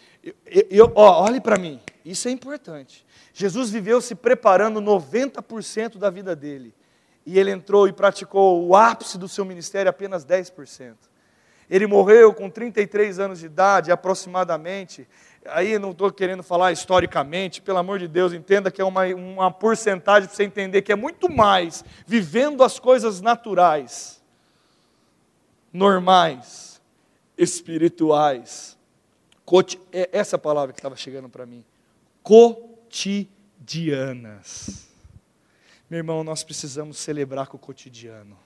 [0.45, 3.07] eu, eu, ó, olhe para mim, isso é importante.
[3.33, 6.75] Jesus viveu se preparando 90% da vida dele.
[7.25, 10.97] E ele entrou e praticou o ápice do seu ministério apenas 10%.
[11.71, 15.07] Ele morreu com 33 anos de idade, aproximadamente.
[15.47, 19.51] Aí não estou querendo falar historicamente, pelo amor de Deus, entenda que é uma, uma
[19.51, 24.23] porcentagem para você entender que é muito mais vivendo as coisas naturais,
[25.73, 26.81] normais,
[27.37, 28.79] espirituais.
[29.93, 31.65] É essa palavra que estava chegando para mim.
[32.23, 34.87] Cotidianas.
[35.89, 38.37] Meu irmão, nós precisamos celebrar com o cotidiano.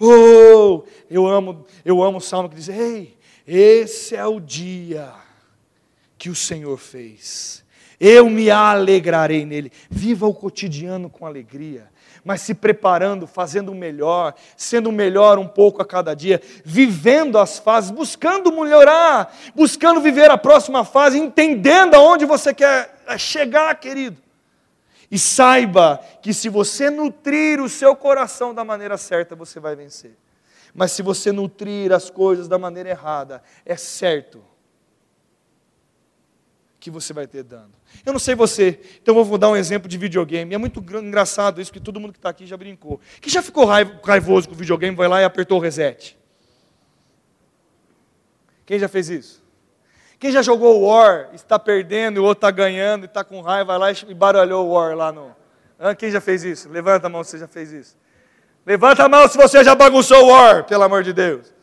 [0.00, 5.12] Oh, eu amo, eu amo o salmo que diz: Ei, esse é o dia
[6.16, 7.62] que o Senhor fez.
[8.00, 9.70] Eu me alegrarei nele.
[9.90, 11.90] Viva o cotidiano com alegria,
[12.24, 17.58] mas se preparando, fazendo o melhor, sendo melhor um pouco a cada dia, vivendo as
[17.58, 24.16] fases, buscando melhorar, buscando viver a próxima fase, entendendo aonde você quer chegar, querido.
[25.10, 30.16] E saiba que se você nutrir o seu coração da maneira certa, você vai vencer.
[30.72, 34.44] Mas se você nutrir as coisas da maneira errada, é certo
[36.78, 37.72] que você vai ter dano.
[38.06, 40.54] Eu não sei você, então vou dar um exemplo de videogame.
[40.54, 43.00] É muito engraçado isso, que todo mundo que está aqui já brincou.
[43.20, 46.16] Quem já ficou raivoso com o videogame, vai lá e apertou o reset?
[48.64, 49.39] Quem já fez isso?
[50.20, 53.74] Quem já jogou War, está perdendo e o outro está ganhando e está com raiva,
[53.78, 55.34] lá e baralhou o War lá no.
[55.96, 56.68] Quem já fez isso?
[56.68, 57.96] Levanta a mão se você já fez isso.
[58.66, 61.54] Levanta a mão se você já bagunçou o War, pelo amor de Deus.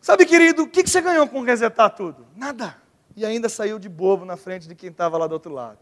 [0.00, 2.26] Sabe, querido, o que você ganhou com resetar tudo?
[2.36, 2.76] Nada.
[3.14, 5.78] E ainda saiu de bobo na frente de quem estava lá do outro lado.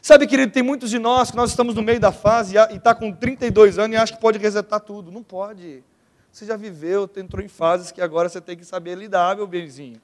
[0.00, 2.94] Sabe, querido, tem muitos de nós que nós estamos no meio da fase e está
[2.94, 5.12] com 32 anos e acha que pode resetar tudo.
[5.12, 5.84] Não pode.
[6.36, 9.98] Você já viveu, entrou em fases que agora você tem que saber lidar, meu benzinho.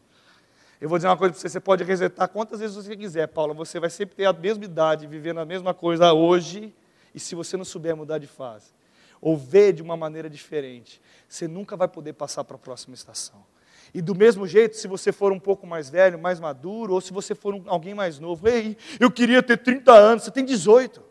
[0.81, 3.53] Eu vou dizer uma coisa para você, você pode resetar quantas vezes você quiser, Paula,
[3.53, 6.75] você vai sempre ter a mesma idade, vivendo a mesma coisa hoje,
[7.15, 8.73] e se você não souber mudar de fase,
[9.21, 13.45] ou ver de uma maneira diferente, você nunca vai poder passar para a próxima estação.
[13.93, 17.13] E do mesmo jeito, se você for um pouco mais velho, mais maduro, ou se
[17.13, 21.03] você for um, alguém mais novo, ei, eu queria ter 30 anos, você tem 18.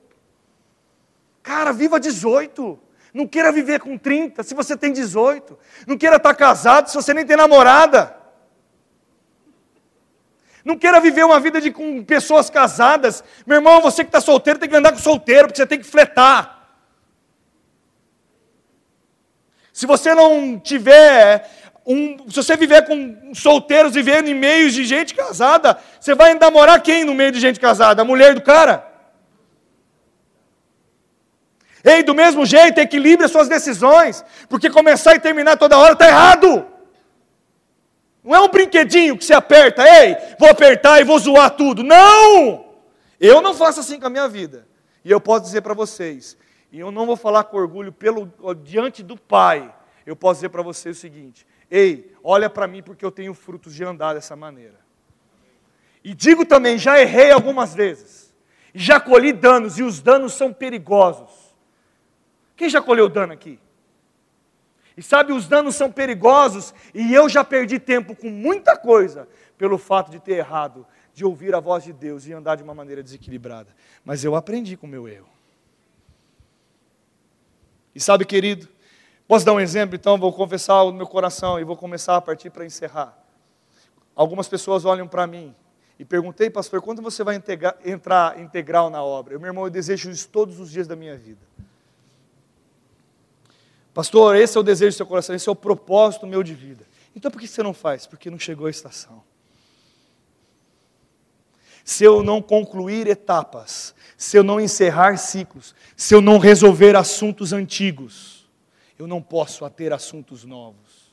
[1.44, 2.90] Cara, viva 18.
[3.14, 5.58] Não queira viver com 30 se você tem 18.
[5.86, 8.16] Não queira estar casado se você nem tem namorada.
[10.64, 13.24] Não queira viver uma vida de, com pessoas casadas.
[13.46, 15.86] Meu irmão, você que está solteiro tem que andar com solteiro, porque você tem que
[15.86, 16.60] fletar.
[19.74, 21.50] Se você não tiver
[21.86, 26.82] um, se você viver com solteiros vivendo em meios de gente casada, você vai namorar
[26.82, 28.02] quem no meio de gente casada?
[28.02, 28.91] A mulher do cara?
[31.84, 36.08] Ei, do mesmo jeito, equilibre as suas decisões, porque começar e terminar toda hora está
[36.08, 36.66] errado.
[38.24, 41.84] Não é um brinquedinho que você aperta, ei, vou apertar e vou zoar tudo.
[41.84, 42.66] Não!
[43.20, 44.68] Eu não faço assim com a minha vida.
[45.04, 46.38] E eu posso dizer para vocês,
[46.72, 48.32] e eu não vou falar com orgulho pelo
[48.64, 49.74] diante do Pai.
[50.06, 53.74] Eu posso dizer para vocês o seguinte: ei, olha para mim porque eu tenho frutos
[53.74, 54.80] de andar dessa maneira.
[56.04, 58.34] E digo também, já errei algumas vezes.
[58.74, 61.30] Já colhi danos e os danos são perigosos.
[62.62, 63.58] Quem já colheu dano aqui?
[64.96, 69.80] E sabe, os danos são perigosos e eu já perdi tempo com muita coisa pelo
[69.80, 73.02] fato de ter errado, de ouvir a voz de Deus e andar de uma maneira
[73.02, 73.76] desequilibrada.
[74.06, 75.28] Mas eu aprendi com o meu erro.
[77.96, 78.70] E sabe, querido,
[79.28, 79.96] posso dar um exemplo?
[79.96, 83.18] Então, vou confessar o meu coração e vou começar a partir para encerrar.
[84.16, 85.56] Algumas pessoas olham para mim
[85.98, 89.34] e perguntei, pastor, quando você vai integrar, entrar integral na obra?
[89.34, 91.50] Eu, meu irmão, eu desejo isso todos os dias da minha vida.
[93.94, 96.86] Pastor, esse é o desejo do seu coração, esse é o propósito meu de vida.
[97.16, 98.08] Então por que você não faz?
[98.08, 99.24] Porque não chegou a estação.
[101.84, 107.52] Se eu não concluir etapas, se eu não encerrar ciclos, se eu não resolver assuntos
[107.52, 108.48] antigos,
[108.98, 111.12] eu não posso ter assuntos novos.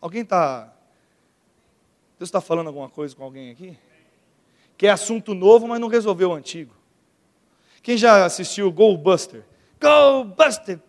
[0.00, 0.72] Alguém está.
[2.18, 3.76] Deus está falando alguma coisa com alguém aqui?
[4.76, 6.74] Que é assunto novo, mas não resolveu o antigo.
[7.82, 9.44] Quem já assistiu Goldbuster?
[9.80, 10.80] Go Buster!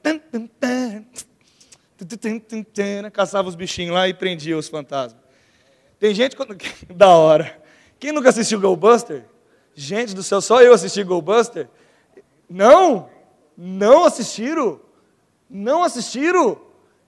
[3.11, 5.21] Caçava os bichinhos lá e prendia os fantasmas.
[5.99, 6.55] Tem gente quando...
[6.89, 7.59] da hora.
[7.99, 9.25] Quem nunca assistiu Go Buster?
[9.75, 11.69] Gente do céu, só eu assisti Go Buster?
[12.49, 13.09] Não!
[13.55, 14.79] Não assistiram!
[15.49, 16.59] Não assistiram!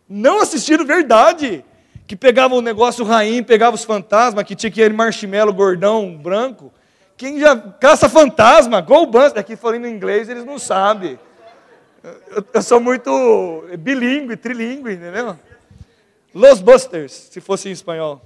[0.08, 1.66] Não assistiram verdade!
[2.06, 6.72] Que pegava o negócio rainha, pegava os fantasmas, que tinha aquele marshmallow gordão, branco.
[7.16, 11.18] Quem já caça fantasma, Go Buster, aqui falando em inglês, eles não sabem.
[12.04, 15.38] Eu, eu sou muito bilíngue, trilingue, entendeu?
[16.34, 18.22] Los Busters, se fosse em espanhol.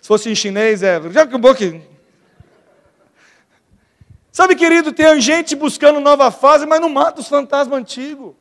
[0.00, 1.00] Se fosse em chinês, é.
[4.32, 8.34] Sabe, querido, tem gente buscando nova fase, mas não mata os fantasmas antigos.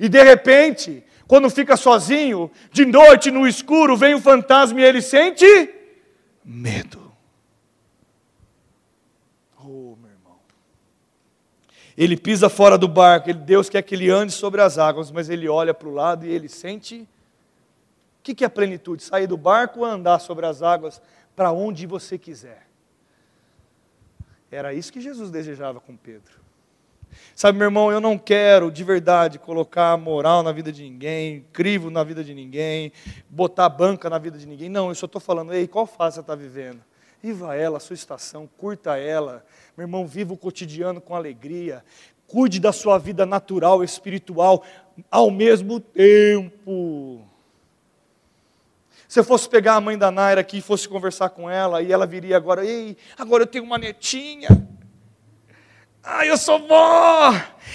[0.00, 5.02] E de repente, quando fica sozinho, de noite no escuro, vem o fantasma e ele
[5.02, 5.46] sente
[6.44, 7.12] medo.
[9.58, 10.38] Oh, meu irmão.
[11.96, 15.48] Ele pisa fora do barco, Deus quer que ele ande sobre as águas, mas ele
[15.48, 17.08] olha para o lado e ele sente.
[18.18, 19.02] O que é plenitude?
[19.02, 21.00] Sair do barco ou andar sobre as águas
[21.34, 22.66] para onde você quiser.
[24.50, 26.46] Era isso que Jesus desejava com Pedro.
[27.34, 31.90] Sabe, meu irmão, eu não quero de verdade colocar moral na vida de ninguém, crivo
[31.90, 32.92] na vida de ninguém,
[33.28, 34.68] botar banca na vida de ninguém.
[34.68, 36.80] Não, eu só estou falando, ei, qual fase você está vivendo?
[37.22, 39.44] Viva ela, a sua estação, curta ela.
[39.76, 41.84] Meu irmão, viva o cotidiano com alegria.
[42.26, 44.64] Cuide da sua vida natural, espiritual,
[45.10, 47.22] ao mesmo tempo.
[49.08, 51.92] Se eu fosse pegar a mãe da Naira aqui e fosse conversar com ela, e
[51.92, 54.48] ela viria agora, ei, agora eu tenho uma netinha.
[56.08, 57.32] Ah, eu sou vó!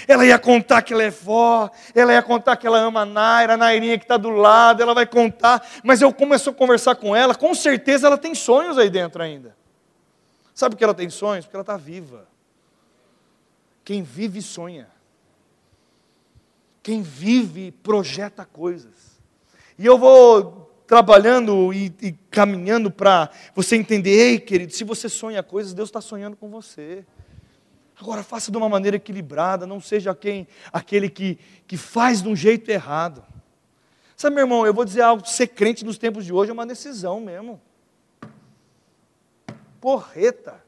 [0.08, 3.54] Ela ia contar que ela é vó, ela ia contar que ela ama a Naira,
[3.54, 5.62] a Nairinha que está do lado, ela vai contar.
[5.84, 9.54] Mas eu começo a conversar com ela, com certeza ela tem sonhos aí dentro ainda.
[10.54, 11.44] Sabe por que ela tem sonhos?
[11.44, 12.26] Porque ela está viva.
[13.84, 14.88] Quem vive sonha.
[16.82, 19.20] Quem vive projeta coisas.
[19.78, 25.42] E eu vou trabalhando e, e caminhando para você entender, ei querido, se você sonha
[25.42, 27.04] coisas, Deus está sonhando com você.
[28.02, 31.38] Agora faça de uma maneira equilibrada, não seja quem, aquele que,
[31.68, 33.24] que faz de um jeito errado.
[34.16, 36.66] Sabe, meu irmão, eu vou dizer algo, ser crente nos tempos de hoje é uma
[36.66, 37.60] decisão mesmo.
[39.80, 40.60] Porreta.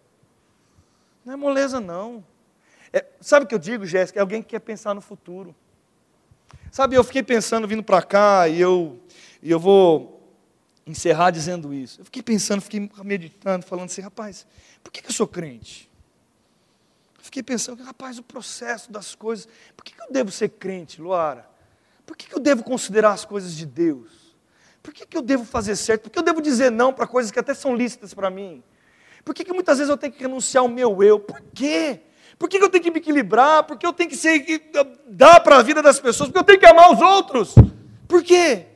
[1.25, 2.25] Não é moleza, não.
[2.93, 4.21] É, sabe o que eu digo, Jéssica?
[4.21, 5.53] É alguém que quer pensar no futuro.
[6.71, 9.01] Sabe, eu fiquei pensando, vindo para cá, e eu,
[9.43, 10.23] e eu vou
[10.87, 12.01] encerrar dizendo isso.
[12.01, 14.47] Eu fiquei pensando, fiquei meditando, falando assim, rapaz,
[14.85, 15.93] por que, que eu sou crente?
[17.25, 19.49] Fiquei pensando, rapaz, o processo das coisas.
[19.75, 21.49] Por que, eu devo ser crente, Luara?
[22.05, 24.37] Por que, eu devo considerar as coisas de Deus?
[24.83, 26.03] Por que, eu devo fazer certo?
[26.03, 28.63] Por que eu devo dizer não para coisas que até são lícitas para mim?
[29.25, 31.19] Por que, que muitas vezes eu tenho que renunciar ao meu eu?
[31.19, 32.03] Por quê?
[32.39, 33.65] Por que, eu tenho que me equilibrar?
[33.65, 34.71] Por que eu tenho que ser,
[35.07, 36.29] dar para a vida das pessoas?
[36.29, 37.55] Por que eu tenho que amar os outros?
[38.07, 38.67] Por quê?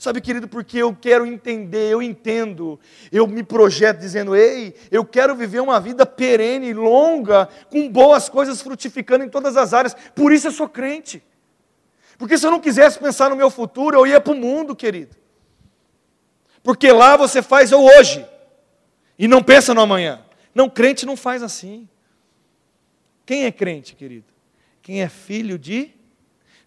[0.00, 2.80] Sabe, querido, porque eu quero entender, eu entendo,
[3.12, 8.62] eu me projeto dizendo, ei, eu quero viver uma vida perene, longa, com boas coisas
[8.62, 11.22] frutificando em todas as áreas, por isso eu sou crente.
[12.16, 15.14] Porque se eu não quisesse pensar no meu futuro, eu ia para o mundo, querido.
[16.62, 18.26] Porque lá você faz o hoje,
[19.18, 20.24] e não pensa no amanhã.
[20.54, 21.86] Não, crente não faz assim.
[23.26, 24.32] Quem é crente, querido?
[24.80, 25.92] Quem é filho de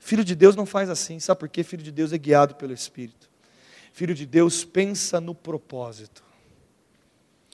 [0.04, 1.64] Filho de Deus não faz assim, sabe por quê?
[1.64, 3.32] Filho de Deus é guiado pelo Espírito.
[3.93, 6.22] Filho de Deus pensa no propósito.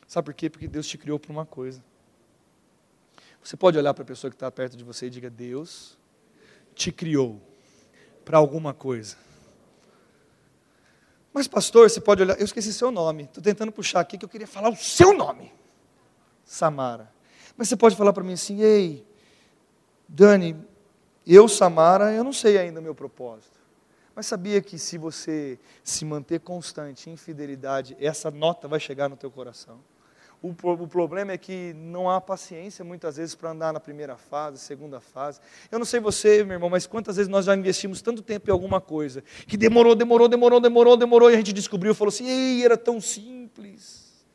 [0.07, 0.49] Sabe por quê?
[0.49, 1.83] Porque Deus te criou para uma coisa.
[3.43, 5.95] Você pode olhar para a pessoa que está perto de você e diga: Deus
[6.73, 7.39] te criou
[8.25, 9.15] para alguma coisa.
[11.31, 12.39] Mas, pastor, você pode olhar.
[12.39, 13.25] Eu esqueci seu nome.
[13.25, 15.53] Estou tentando puxar aqui que eu queria falar o seu nome.
[16.43, 17.13] Samara.
[17.55, 19.05] Mas você pode falar para mim assim: Ei,
[20.07, 20.67] Dani,
[21.35, 23.59] eu, Samara, eu não sei ainda o meu propósito.
[24.15, 29.15] Mas sabia que se você se manter constante em fidelidade, essa nota vai chegar no
[29.15, 29.79] teu coração.
[30.41, 34.57] O, o problema é que não há paciência muitas vezes para andar na primeira fase,
[34.57, 35.39] segunda fase.
[35.71, 38.51] Eu não sei você, meu irmão, mas quantas vezes nós já investimos tanto tempo em
[38.51, 42.27] alguma coisa que demorou, demorou, demorou, demorou, demorou e a gente descobriu e falou assim:
[42.27, 44.25] ei, era tão simples.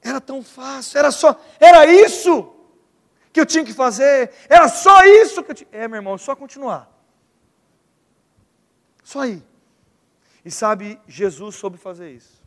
[0.00, 2.55] Era tão fácil, era só, era isso
[3.36, 5.68] que eu tinha que fazer, era só isso que eu tinha.
[5.70, 6.90] É, meu irmão, só continuar.
[9.04, 9.42] Só aí.
[10.42, 12.42] E sabe, Jesus soube fazer isso.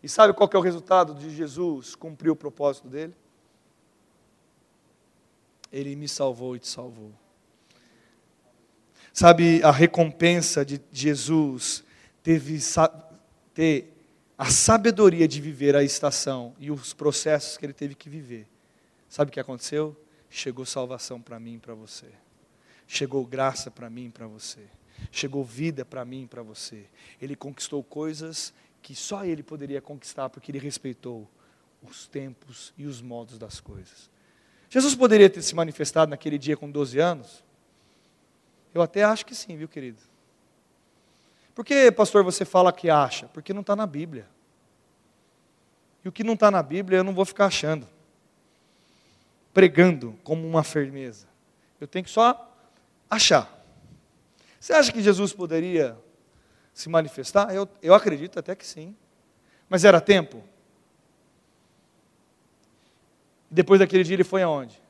[0.00, 3.16] E sabe qual é o resultado de Jesus cumprir o propósito dele?
[5.72, 7.10] Ele me salvou e te salvou.
[9.12, 11.82] Sabe, a recompensa de Jesus
[12.22, 12.60] teve
[13.52, 13.92] ter
[14.38, 18.53] a sabedoria de viver a estação e os processos que ele teve que viver
[19.14, 19.96] Sabe o que aconteceu?
[20.28, 22.08] Chegou salvação para mim e para você.
[22.84, 24.66] Chegou graça para mim e para você.
[25.12, 26.84] Chegou vida para mim e para você.
[27.22, 28.52] Ele conquistou coisas
[28.82, 31.30] que só ele poderia conquistar porque ele respeitou
[31.80, 34.10] os tempos e os modos das coisas.
[34.68, 37.44] Jesus poderia ter se manifestado naquele dia com 12 anos?
[38.74, 40.02] Eu até acho que sim, viu, querido?
[41.54, 43.28] Por que, pastor, você fala que acha?
[43.28, 44.26] Porque não está na Bíblia.
[46.04, 47.93] E o que não está na Bíblia eu não vou ficar achando
[49.54, 51.26] pregando como uma firmeza.
[51.80, 52.52] Eu tenho que só
[53.08, 53.64] achar.
[54.58, 55.96] Você acha que Jesus poderia
[56.72, 57.54] se manifestar?
[57.54, 58.96] Eu, eu acredito até que sim.
[59.68, 60.42] Mas era tempo?
[63.48, 64.82] Depois daquele dia ele foi aonde?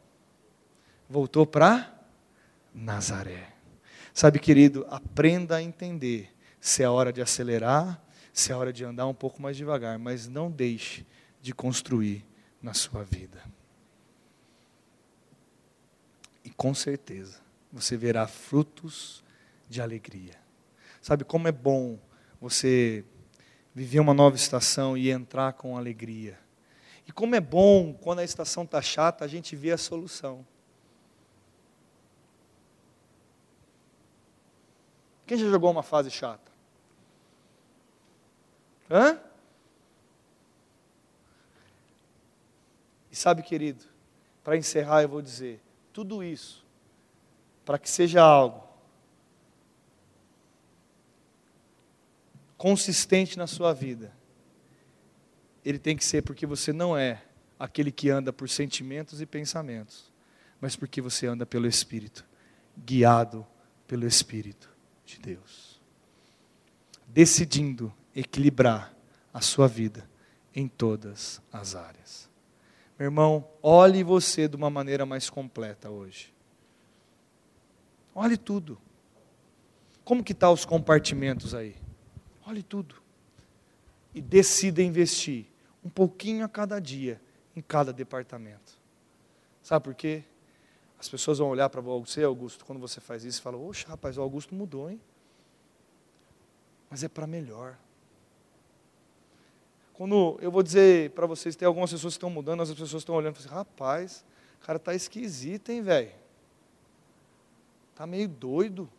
[1.08, 1.92] Voltou para
[2.74, 3.52] Nazaré.
[4.14, 8.00] Sabe, querido, aprenda a entender se é hora de acelerar,
[8.32, 11.04] se é hora de andar um pouco mais devagar, mas não deixe
[11.42, 12.24] de construir
[12.62, 13.42] na sua vida.
[16.56, 17.40] Com certeza
[17.72, 19.24] você verá frutos
[19.68, 20.38] de alegria.
[21.00, 21.98] Sabe como é bom
[22.40, 23.04] você
[23.74, 26.38] viver uma nova estação e entrar com alegria.
[27.06, 30.46] E como é bom quando a estação está chata, a gente vê a solução.
[35.26, 36.52] Quem já jogou uma fase chata?
[38.90, 39.18] Hã?
[43.10, 43.84] E sabe, querido,
[44.42, 45.60] para encerrar eu vou dizer,
[45.94, 46.66] tudo isso,
[47.64, 48.64] para que seja algo
[52.58, 54.12] consistente na sua vida,
[55.64, 57.22] ele tem que ser porque você não é
[57.58, 60.12] aquele que anda por sentimentos e pensamentos,
[60.60, 62.26] mas porque você anda pelo Espírito,
[62.76, 63.46] guiado
[63.86, 64.68] pelo Espírito
[65.06, 65.80] de Deus.
[67.06, 68.92] Decidindo equilibrar
[69.32, 70.08] a sua vida
[70.52, 72.33] em todas as áreas.
[72.98, 76.32] Meu irmão, olhe você de uma maneira mais completa hoje.
[78.14, 78.78] Olhe tudo.
[80.04, 81.74] Como que estão tá os compartimentos aí?
[82.46, 82.96] Olhe tudo.
[84.14, 85.46] E decida investir
[85.84, 87.20] um pouquinho a cada dia
[87.56, 88.78] em cada departamento.
[89.62, 90.22] Sabe por quê?
[90.98, 94.16] As pessoas vão olhar para você, Augusto, quando você faz isso e falam, oxe, rapaz,
[94.16, 95.00] o Augusto mudou, hein?
[96.88, 97.76] Mas é para melhor.
[99.94, 103.14] Quando eu vou dizer para vocês, tem algumas pessoas que estão mudando, as pessoas estão
[103.14, 104.24] olhando e assim, rapaz,
[104.60, 106.10] o cara está esquisito, hein, velho?
[107.92, 108.90] Está meio doido.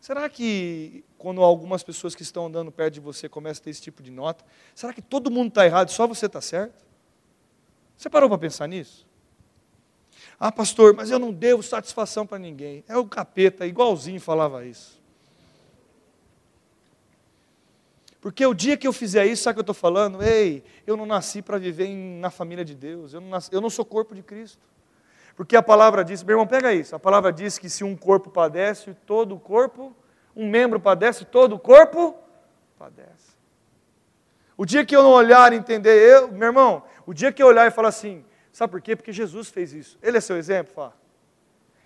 [0.00, 3.82] Será que quando algumas pessoas que estão andando perto de você começam a ter esse
[3.82, 6.82] tipo de nota, será que todo mundo está errado e só você está certo?
[7.96, 9.06] Você parou para pensar nisso?
[10.40, 12.82] Ah, pastor, mas eu não devo satisfação para ninguém.
[12.88, 15.03] É o capeta, igualzinho falava isso.
[18.24, 20.22] Porque o dia que eu fizer isso, sabe o que eu estou falando?
[20.22, 23.60] Ei, eu não nasci para viver em, na família de Deus, eu não, nasci, eu
[23.60, 24.66] não sou corpo de Cristo.
[25.36, 26.96] Porque a palavra diz, meu irmão, pega isso.
[26.96, 29.94] A palavra diz que se um corpo padece, todo o corpo,
[30.34, 32.16] um membro padece, todo o corpo
[32.78, 33.36] padece.
[34.56, 37.46] O dia que eu não olhar e entender, eu, meu irmão, o dia que eu
[37.48, 38.96] olhar e falar assim, sabe por quê?
[38.96, 39.98] Porque Jesus fez isso.
[40.02, 40.90] Ele é seu exemplo.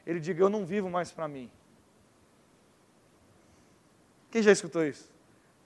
[0.07, 1.51] Ele diga, eu não vivo mais para mim.
[4.31, 5.11] Quem já escutou isso?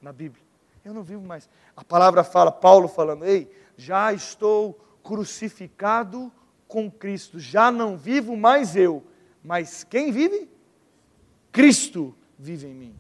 [0.01, 0.42] Na Bíblia.
[0.85, 1.49] Eu não vivo mais.
[1.77, 6.33] A palavra fala, Paulo falando, ei, já estou crucificado
[6.67, 7.39] com Cristo.
[7.39, 9.05] Já não vivo mais eu,
[9.43, 10.49] mas quem vive?
[11.51, 12.97] Cristo vive em mim.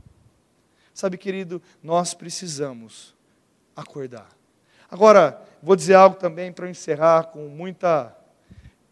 [0.95, 3.14] Sabe, querido, nós precisamos
[3.74, 4.28] acordar.
[4.91, 8.14] Agora, vou dizer algo também para encerrar com muita.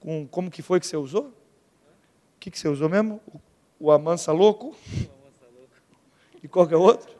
[0.01, 1.26] Com, como que foi que você usou?
[1.26, 3.20] O que, que você usou mesmo?
[3.26, 3.41] O,
[3.78, 4.74] o amansa louco?
[6.43, 7.19] E qual que é o outro?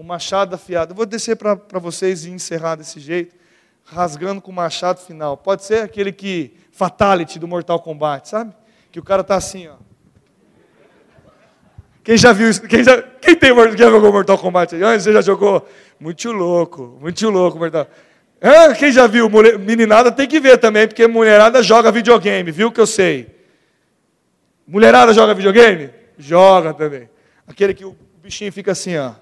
[0.00, 0.92] O machado afiado.
[0.92, 3.36] Eu vou descer para vocês e encerrar desse jeito
[3.84, 5.36] rasgando com o machado final.
[5.36, 8.54] Pode ser aquele que fatality do Mortal Kombat, sabe?
[8.90, 9.74] Que o cara tá assim, ó.
[12.02, 12.62] Quem já viu isso?
[12.62, 14.98] Quem, já, quem tem quem jogou Mortal Kombat aí?
[14.98, 15.68] Você já jogou?
[16.00, 17.86] Muito louco, muito louco Mortal.
[18.40, 19.28] Ah, quem já viu?
[19.58, 23.36] Meninada tem que ver também, porque mulherada joga videogame, viu que eu sei.
[24.66, 25.90] Mulherada joga videogame?
[26.16, 27.06] Joga também.
[27.46, 29.12] Aquele que o bichinho fica assim, ó.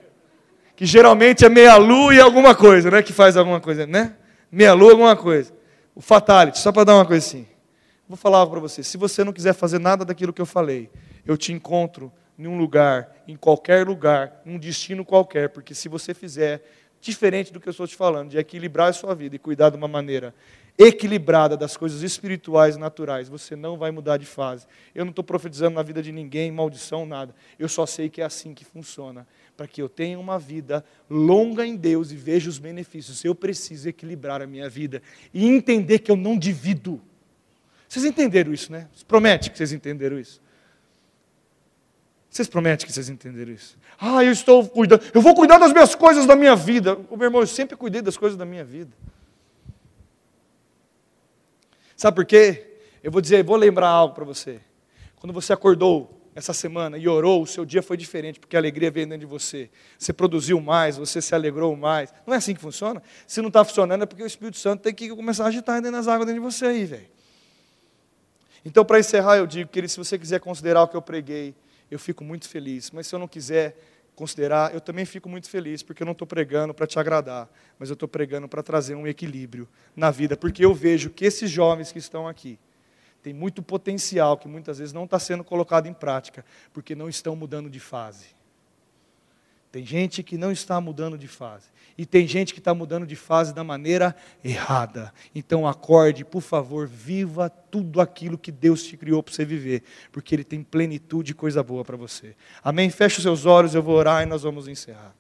[0.79, 3.03] Que geralmente é meia lua e alguma coisa, né?
[3.03, 4.15] Que faz alguma coisa, né?
[4.49, 5.53] meia lua, alguma coisa.
[5.93, 7.49] O fatality, só para dar uma coisa assim.
[8.09, 10.89] Vou falar para você, se você não quiser fazer nada daquilo que eu falei,
[11.27, 16.15] eu te encontro em um lugar, em qualquer lugar, um destino qualquer, porque se você
[16.15, 16.63] fizer
[17.01, 19.77] diferente do que eu estou te falando, de equilibrar a sua vida e cuidar de
[19.77, 20.33] uma maneira
[20.79, 24.65] equilibrada das coisas espirituais e naturais, você não vai mudar de fase.
[24.95, 27.35] Eu não estou profetizando na vida de ninguém, maldição, nada.
[27.59, 29.27] Eu só sei que é assim que funciona
[29.59, 33.89] para que eu tenha uma vida longa em Deus e veja os benefícios, eu preciso
[33.89, 35.03] equilibrar a minha vida
[35.35, 37.03] e entender que eu não divido.
[37.89, 38.87] Vocês entenderam isso, né?
[39.09, 40.41] Promete que vocês entenderam isso.
[42.31, 43.77] Vocês prometem que vocês entenderam isso?
[43.99, 46.97] Ah, eu estou cuidando, eu vou cuidar das minhas coisas da minha vida.
[47.11, 48.93] O meu irmão, eu sempre cuidei das coisas da minha vida.
[51.97, 52.79] Sabe por quê?
[53.03, 54.61] Eu vou dizer, vou lembrar algo para você.
[55.17, 58.93] Quando você acordou essa semana e orou, o seu dia foi diferente, porque a alegria
[58.93, 59.69] veio dentro de você.
[59.99, 62.15] Você produziu mais, você se alegrou mais.
[62.25, 63.03] Não é assim que funciona?
[63.27, 65.97] Se não está funcionando, é porque o Espírito Santo tem que começar a agitar dentro
[65.97, 67.09] das águas dentro de você aí, velho.
[68.65, 71.57] Então, para encerrar, eu digo, querido, se você quiser considerar o que eu preguei,
[71.91, 72.93] eu fico muito feliz.
[72.93, 73.77] Mas se eu não quiser
[74.15, 77.89] considerar, eu também fico muito feliz, porque eu não estou pregando para te agradar, mas
[77.89, 81.91] eu estou pregando para trazer um equilíbrio na vida, porque eu vejo que esses jovens
[81.91, 82.61] que estão aqui
[83.29, 87.37] têm muito potencial que muitas vezes não está sendo colocado em prática, porque não estão
[87.37, 88.27] mudando de fase.
[89.71, 91.67] Tem gente que não está mudando de fase.
[91.99, 95.13] E tem gente que está mudando de fase da maneira errada.
[95.35, 100.35] Então acorde, por favor, viva tudo aquilo que Deus te criou para você viver, porque
[100.35, 102.35] Ele tem plenitude e coisa boa para você.
[102.65, 102.89] Amém?
[102.89, 105.15] Feche os seus olhos, eu vou orar e nós vamos encerrar.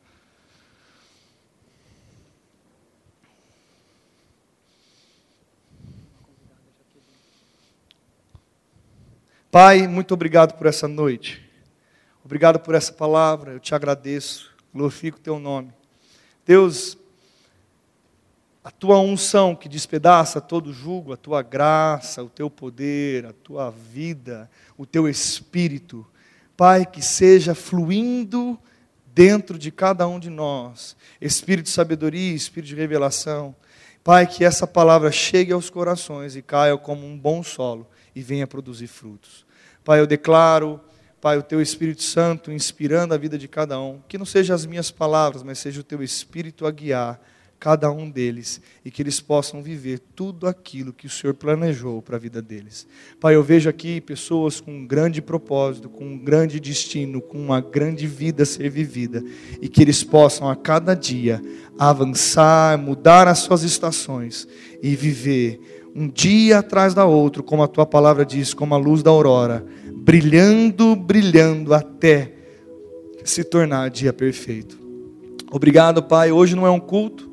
[9.51, 11.43] Pai, muito obrigado por essa noite.
[12.23, 15.73] Obrigado por essa palavra, eu te agradeço, glorifico o teu nome.
[16.45, 16.99] Deus,
[18.63, 23.71] a tua unção que despedaça todo jugo, a tua graça, o teu poder, a tua
[23.71, 26.07] vida, o teu espírito,
[26.55, 28.59] Pai, que seja fluindo
[29.15, 33.57] dentro de cada um de nós, espírito de sabedoria, espírito de revelação.
[34.05, 37.87] Pai, que essa palavra chegue aos corações e caia como um bom solo
[38.19, 39.47] e venha produzir frutos.
[39.85, 40.81] Pai, eu declaro
[41.21, 44.65] Pai, o teu Espírito Santo inspirando a vida de cada um, que não sejam as
[44.65, 47.21] minhas palavras, mas seja o teu Espírito a guiar
[47.59, 52.15] cada um deles e que eles possam viver tudo aquilo que o Senhor planejou para
[52.15, 52.87] a vida deles.
[53.19, 57.61] Pai, eu vejo aqui pessoas com um grande propósito, com um grande destino, com uma
[57.61, 59.21] grande vida a ser vivida
[59.61, 61.43] e que eles possam a cada dia
[61.77, 64.47] avançar, mudar as suas estações
[64.81, 69.03] e viver um dia atrás da outro, como a tua palavra diz, como a luz
[69.03, 69.67] da aurora
[70.09, 72.33] brilhando, brilhando até
[73.25, 74.79] se tornar dia perfeito.
[75.51, 76.31] Obrigado, Pai.
[76.31, 77.29] Hoje não é um culto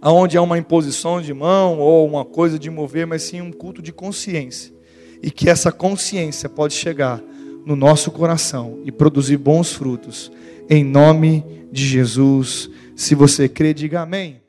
[0.00, 3.82] aonde é uma imposição de mão ou uma coisa de mover, mas sim um culto
[3.82, 4.72] de consciência.
[5.20, 7.20] E que essa consciência pode chegar
[7.66, 10.30] no nosso coração e produzir bons frutos.
[10.70, 12.70] Em nome de Jesus.
[12.94, 14.40] Se você crê, diga amém.